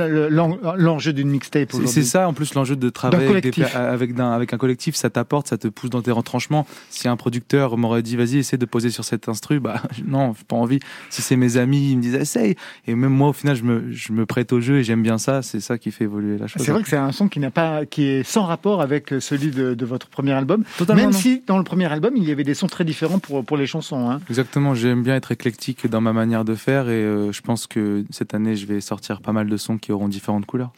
[0.76, 1.92] l'enjeu d'une mixtape aujourd'hui.
[1.92, 5.58] C'est ça, en plus, l'enjeu de travailler avec, des avec, un collectif, ça t'apporte, ça
[5.58, 6.66] te pousse dans tes retranchements.
[6.90, 10.56] Si un producteur m'aurait dit, vas-y, essaie de poser sur cet instru, bah non, pas
[10.56, 10.78] envie.
[11.10, 12.56] Si c'est mes amis, ils me disent, essaye.
[12.86, 15.18] Et même moi, au final, je me, je me prête au jeu et j'aime bien
[15.18, 15.42] ça.
[15.42, 16.62] C'est ça qui fait évoluer la chose.
[16.62, 19.50] C'est vrai que c'est un son qui n'a pas, qui est sans rapport avec celui
[19.50, 20.64] de, de votre premier album.
[20.78, 21.18] Totalement, Même non.
[21.18, 23.66] si dans le premier album, il y avait des sons très différents pour, pour les
[23.66, 24.10] chansons.
[24.10, 24.20] Hein.
[24.28, 28.04] Exactement, j'aime bien être éclectique dans ma manière de faire et euh, je pense que
[28.10, 30.72] cette année, je vais sortir pas mal de sons qui auront différentes couleurs.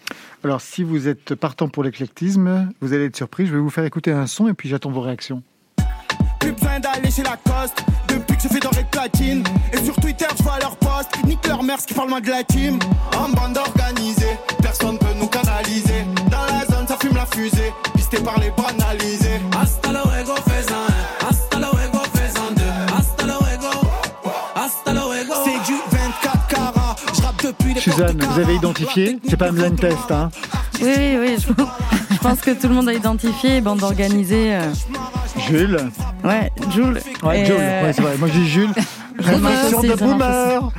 [0.44, 3.46] Alors, si vous êtes partant pour l'éclectisme, vous allez être surpris.
[3.46, 5.42] Je vais vous faire écouter un son et puis j'attends vos réactions.
[6.40, 10.26] Plus besoin d'aller chez Lacoste Depuis que je fais doré de platine Et sur Twitter
[10.36, 11.08] je vois leur post.
[11.24, 12.78] Nique leur mère ce qui parle moins de la team.
[13.16, 16.04] En bande organisée Personne peut nous canaliser.
[16.30, 17.72] Dans la zone ça fume la fusée.
[17.94, 20.76] Pisté par les banalisés Hasta luego, faisan.
[20.76, 21.28] Un.
[21.28, 22.94] Hasta luego, faisan deux.
[22.96, 23.70] Hasta luego.
[24.54, 25.34] Hasta luego.
[25.44, 26.96] C'est du 24 carats.
[27.14, 27.46] Je rappe
[27.78, 29.18] Suzanne, vous avez identifié?
[29.28, 30.30] C'est pas un blind test, hein?
[30.82, 31.36] Oui, oui, oui.
[31.38, 33.60] Je, je pense que tout le monde a identifié.
[33.60, 34.54] Bande organisée.
[34.54, 34.62] euh,
[35.48, 35.78] Jules
[36.24, 37.00] Ouais, Jules.
[37.22, 38.16] Ouais, Jules, euh, ouais, c'est vrai.
[38.18, 38.72] Moi, je dis Jules.
[39.18, 40.70] Révolution aussi, de boomer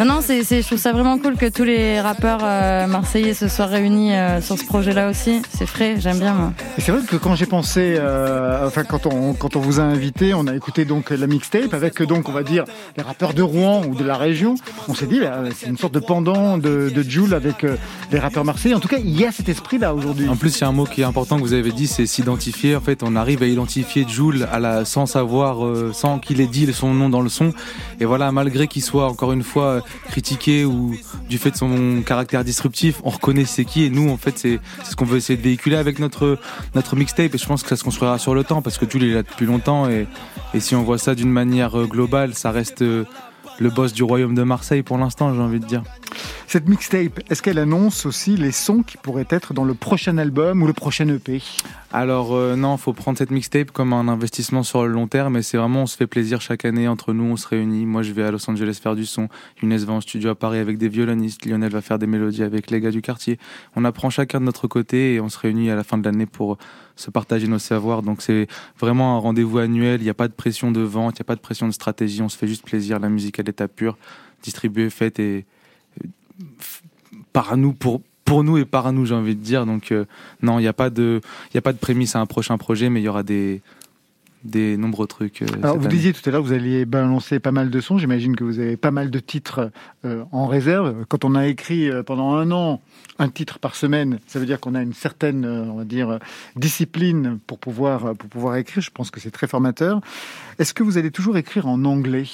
[0.00, 3.32] Non, non, c'est, c'est, je trouve ça vraiment cool que tous les rappeurs euh, marseillais
[3.32, 5.40] se soient réunis euh, sur ce projet-là aussi.
[5.56, 6.52] C'est frais, j'aime bien moi.
[6.76, 9.84] Et c'est vrai que quand j'ai pensé, euh, enfin quand on quand on vous a
[9.84, 12.64] invité, on a écouté donc la mixtape avec donc on va dire
[12.96, 14.56] les rappeurs de Rouen ou de la région.
[14.88, 17.76] On s'est dit bah, c'est une sorte de pendant de, de Jules avec euh,
[18.10, 18.74] les rappeurs marseillais.
[18.74, 20.28] En tout cas, il y a cet esprit là aujourd'hui.
[20.28, 22.06] En plus, il y a un mot qui est important que vous avez dit, c'est
[22.06, 22.76] s'identifier.
[22.76, 26.94] En fait, on arrive à identifier la, sans savoir, euh, sans qu'il ait dit son
[26.94, 27.52] nom dans le son.
[28.00, 30.94] Et voilà, malgré qu'il soit encore une fois critiqué ou
[31.28, 33.84] du fait de son caractère disruptif, on reconnaît c'est qui.
[33.84, 36.38] Et nous, en fait, c'est ce qu'on veut essayer de véhiculer avec notre
[36.74, 37.34] notre mixtape.
[37.34, 39.22] Et je pense que ça se construira sur le temps parce que Jules est là
[39.22, 39.88] depuis longtemps.
[39.88, 40.06] Et,
[40.54, 43.04] et si on voit ça d'une manière euh, globale, ça reste euh,
[43.58, 45.82] le boss du royaume de Marseille pour l'instant, j'ai envie de dire.
[46.46, 50.62] Cette mixtape, est-ce qu'elle annonce aussi les sons qui pourraient être dans le prochain album
[50.62, 51.42] ou le prochain EP
[51.90, 55.38] Alors euh, non, faut prendre cette mixtape comme un investissement sur le long terme.
[55.38, 57.86] Et c'est vraiment, on se fait plaisir chaque année entre nous, on se réunit.
[57.86, 59.28] Moi, je vais à Los Angeles faire du son.
[59.62, 61.46] Younes va en studio à Paris avec des violonistes.
[61.46, 63.38] Lionel va faire des mélodies avec les gars du quartier.
[63.74, 66.26] On apprend chacun de notre côté et on se réunit à la fin de l'année
[66.26, 66.58] pour
[66.94, 68.02] se partager nos savoirs.
[68.02, 70.02] Donc c'est vraiment un rendez-vous annuel.
[70.02, 71.72] Il n'y a pas de pression de vente, il n'y a pas de pression de
[71.72, 72.20] stratégie.
[72.20, 72.98] On se fait juste plaisir.
[72.98, 73.96] La musique à l'état pur,
[74.42, 75.46] distribuée, faite et
[76.04, 76.08] euh,
[77.32, 80.04] par nous pour pour nous et par nous j'ai envie de dire donc euh,
[80.42, 81.20] non il n'y a pas de
[81.52, 83.62] il a pas de prémisse à un prochain projet mais il y aura des
[84.44, 85.94] des nombreux trucs euh, Alors vous année.
[85.94, 87.98] disiez tout à l'heure que vous alliez balancer pas mal de sons.
[87.98, 89.70] J'imagine que vous avez pas mal de titres
[90.04, 91.04] euh, en réserve.
[91.08, 92.80] Quand on a écrit euh, pendant un an
[93.18, 96.20] un titre par semaine, ça veut dire qu'on a une certaine, on va dire,
[96.54, 98.80] discipline pour pouvoir pour pouvoir écrire.
[98.80, 100.00] Je pense que c'est très formateur.
[100.60, 102.26] Est-ce que vous allez toujours écrire en anglais?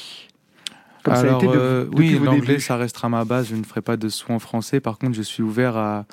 [1.05, 3.49] Comme ça a Alors, été de- euh, oui, l'anglais, ça restera ma base.
[3.51, 4.81] Je ne ferai pas de en français.
[4.81, 6.07] Par contre, je suis ouvert à,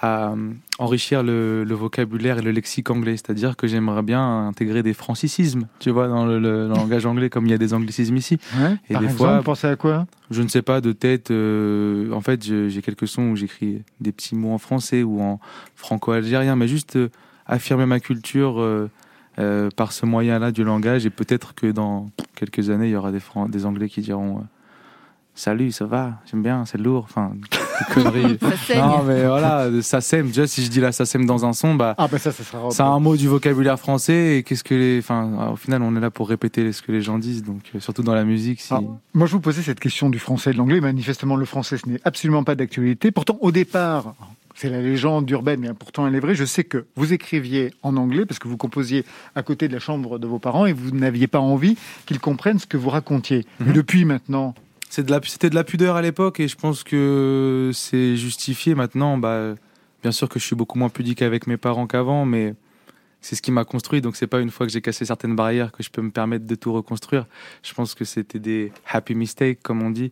[0.00, 3.12] à euh, enrichir le, le vocabulaire et le lexique anglais.
[3.16, 7.46] C'est-à-dire que j'aimerais bien intégrer des francisismes, tu vois, dans le, le langage anglais, comme
[7.46, 8.38] il y a des anglicismes ici.
[8.60, 10.06] Ouais, et par des exemple, fois, pensez à quoi?
[10.30, 11.30] je ne sais pas de tête.
[11.30, 15.40] euh, en fait, j'ai quelques sons où j'écris des petits mots en français ou en
[15.74, 17.08] franco-algérien, mais juste euh,
[17.46, 18.90] affirmer ma culture euh,
[19.38, 21.06] euh, par ce moyen-là du langage.
[21.06, 24.38] Et peut-être que dans quelques années, il y aura des, Fran- des Anglais qui diront
[24.38, 24.42] euh,
[25.34, 26.14] Salut, ça va?
[26.28, 27.04] J'aime bien, c'est lourd.
[27.08, 28.38] Enfin, des conneries.
[28.66, 30.26] Ça non, mais voilà, ça sème.
[30.26, 31.94] Déjà, si je dis là, ça sème dans un son, bah.
[31.96, 32.68] Ah, bah ça, ça sera.
[32.72, 36.00] C'est un mot du vocabulaire français et qu'est-ce que les, enfin, au final, on est
[36.00, 38.60] là pour répéter ce que les gens disent, donc euh, surtout dans la musique.
[38.60, 38.74] Si...
[39.14, 40.80] Moi, je vous posais cette question du français et de l'anglais.
[40.80, 43.12] Manifestement, le français, ce n'est absolument pas d'actualité.
[43.12, 44.16] Pourtant, au départ,
[44.58, 46.34] c'est la légende urbaine, mais pourtant elle est vraie.
[46.34, 49.04] Je sais que vous écriviez en anglais parce que vous composiez
[49.36, 52.58] à côté de la chambre de vos parents et vous n'aviez pas envie qu'ils comprennent
[52.58, 53.46] ce que vous racontiez.
[53.60, 53.72] Mhm.
[53.72, 54.56] depuis maintenant,
[54.90, 58.74] C'est de la, c'était de la pudeur à l'époque et je pense que c'est justifié
[58.74, 59.16] maintenant.
[59.16, 59.54] Bah,
[60.02, 62.54] bien sûr que je suis beaucoup moins pudique avec mes parents qu'avant, mais
[63.20, 64.00] c'est ce qui m'a construit.
[64.00, 66.46] Donc c'est pas une fois que j'ai cassé certaines barrières que je peux me permettre
[66.46, 67.26] de tout reconstruire.
[67.62, 70.10] Je pense que c'était des happy mistakes, comme on dit.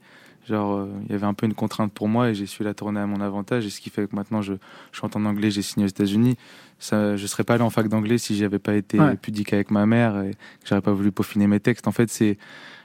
[0.49, 2.73] Genre, euh, il y avait un peu une contrainte pour moi et j'ai su la
[2.75, 3.67] tourner à mon avantage.
[3.67, 4.55] Et ce qui fait que maintenant je
[4.93, 6.37] chante en anglais, j'ai signé aux États-Unis.
[6.79, 9.17] Ça, je serais pas allé en fac d'anglais si j'avais pas été Ouais.
[9.17, 11.89] pudique avec ma mère et que j'aurais pas voulu peaufiner mes textes.
[11.89, 12.39] En fait, c'est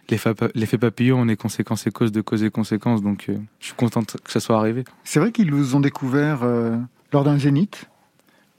[0.09, 3.01] l'effet papillon, on est conséquence et cause de cause et conséquence.
[3.01, 4.83] Donc, euh, je suis content que ça soit arrivé.
[5.03, 6.77] c'est vrai qu'ils vous ont découvert euh,
[7.13, 7.85] lors d'un zénith?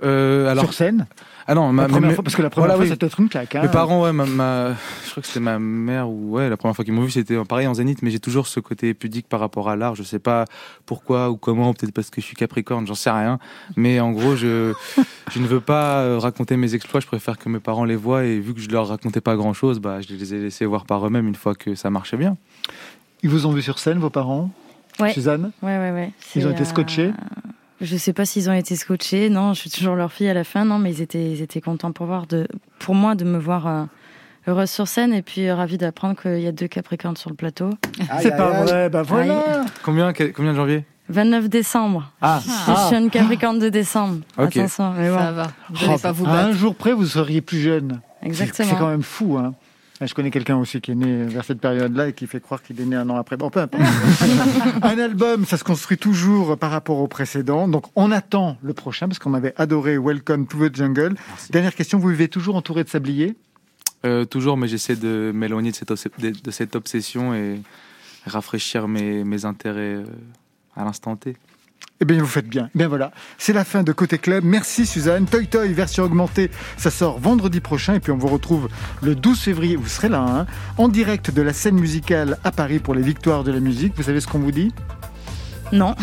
[0.05, 1.07] Euh, alors, sur scène.
[1.47, 2.99] Ah non, ma, La première mes- fois, parce que la première voilà, fois, oui.
[3.01, 3.57] c'était une claque.
[3.57, 3.63] hein.
[3.63, 4.75] Mes parents, ouais, ma, ma-
[5.05, 7.37] je crois que c'était ma mère ou ouais, la première fois qu'ils m'ont vu, c'était
[7.45, 9.97] pareil en zénith, mais j'ai toujours ce côté pudique par rapport à l'art.
[9.97, 10.45] Je sais pas
[10.87, 13.41] pourquoi ou comment, peut-être parce que je suis Capricorne, j'en sais rien.
[13.77, 14.73] Mais en gros, je,
[15.33, 17.01] je ne veux pas euh, raconter mes exploits.
[17.01, 19.53] Je préfère que mes parents les voient et vu que je leur racontais pas grand
[19.53, 22.37] chose, bah, je les ai laissés voir par eux-mêmes une fois que ça marchait bien.
[23.25, 24.51] Ils vous ont vu sur scène, vos parents?
[25.01, 25.13] Ouais.
[25.13, 25.53] Suzanne?
[25.63, 26.13] Ouais, ouais, ouais.
[26.37, 27.13] Ils ont été euh, scotchés
[27.83, 29.29] Je sais pas s'ils ont été scotchés.
[29.29, 30.65] Non, je suis toujours leur fille à la fin.
[30.65, 32.47] Non, mais ils étaient, ils étaient contents pour voir de,
[32.79, 33.85] pour moi, de me voir euh,
[34.47, 37.37] heureuse sur scène et puis euh, ravis d'apprendre qu'il y a deux Capricornes sur le
[37.37, 37.71] plateau.
[38.21, 39.65] C'est pas vrai, bah voilà.
[39.83, 40.85] Combien, quel- combien de janvier?
[41.09, 42.11] 29 décembre.
[42.23, 42.41] Ah.
[42.45, 44.21] Je, suis une Capricorne de décembre.
[44.39, 44.57] Ok.
[44.57, 45.19] Attention, mais bon.
[45.19, 45.49] Ça va.
[45.71, 46.49] Vous Oh, pas vous à battre.
[46.49, 48.01] un jour près, vous seriez plus jeune.
[48.23, 48.69] Exactement.
[48.71, 49.37] C'est quand même fou.
[49.37, 49.55] Hein.
[50.01, 52.81] Je connais quelqu'un aussi qui est né vers cette période-là et qui fait croire qu'il
[52.81, 53.37] est né un an après.
[53.37, 53.85] Bon, peu importe.
[54.83, 57.69] un album, ça se construit toujours par rapport au précédent.
[57.69, 61.15] Donc, on attend le prochain parce qu'on avait adoré Welcome to the Jungle.
[61.51, 63.37] Dernière question, vous vivez toujours entouré de sabliers?
[64.05, 67.61] Euh, toujours, mais j'essaie de m'éloigner de cette, obs- de, de cette obsession et
[68.27, 70.05] rafraîchir mes, mes intérêts euh,
[70.75, 71.37] à l'instant T.
[72.01, 72.69] Eh bien, vous faites bien.
[72.75, 74.43] Bien voilà, c'est la fin de Côté Club.
[74.45, 75.27] Merci Suzanne.
[75.27, 77.95] Toy Toy, version augmentée, ça sort vendredi prochain.
[77.95, 78.69] Et puis on vous retrouve
[79.03, 80.47] le 12 février, vous serez là, hein,
[80.79, 83.93] en direct de la scène musicale à Paris pour les victoires de la musique.
[83.97, 84.73] Vous savez ce qu'on vous dit?
[85.73, 85.95] Non.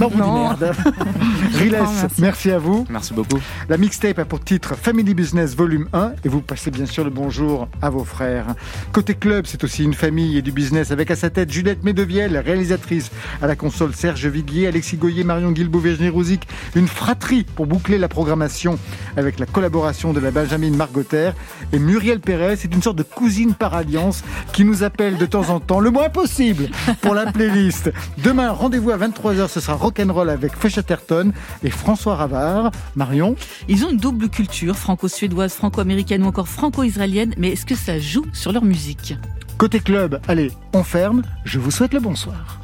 [0.00, 0.48] non, non.
[1.54, 1.78] Riles,
[2.18, 2.50] merci.
[2.50, 2.86] à vous.
[2.88, 3.38] Merci beaucoup.
[3.68, 7.10] La mixtape a pour titre Family Business Volume 1 et vous passez bien sûr le
[7.10, 8.46] bonjour à vos frères.
[8.92, 12.38] Côté club, c'est aussi une famille et du business avec à sa tête Juliette Medevielle,
[12.38, 13.10] réalisatrice
[13.42, 16.46] à la console Serge Viguier, Alexis Goyer, Marion Guilbault, Virginie Rouzic.
[16.76, 18.78] Une fratrie pour boucler la programmation
[19.16, 21.32] avec la collaboration de la Benjamin Margotter
[21.72, 22.56] et Muriel Perret.
[22.56, 25.90] C'est une sorte de cousine par alliance qui nous appelle de temps en temps, le
[25.90, 26.68] moins possible,
[27.00, 27.90] pour la playlist.
[28.18, 31.32] Demain, rendez-vous à 20 23h, ce sera Rock'n'Roll avec Atherton
[31.62, 32.70] et François Ravard.
[32.94, 33.36] Marion
[33.68, 38.26] Ils ont une double culture, franco-suédoise, franco-américaine ou encore franco-israélienne, mais est-ce que ça joue
[38.32, 39.14] sur leur musique?
[39.56, 41.22] Côté club, allez, on ferme.
[41.44, 42.56] Je vous souhaite le bonsoir.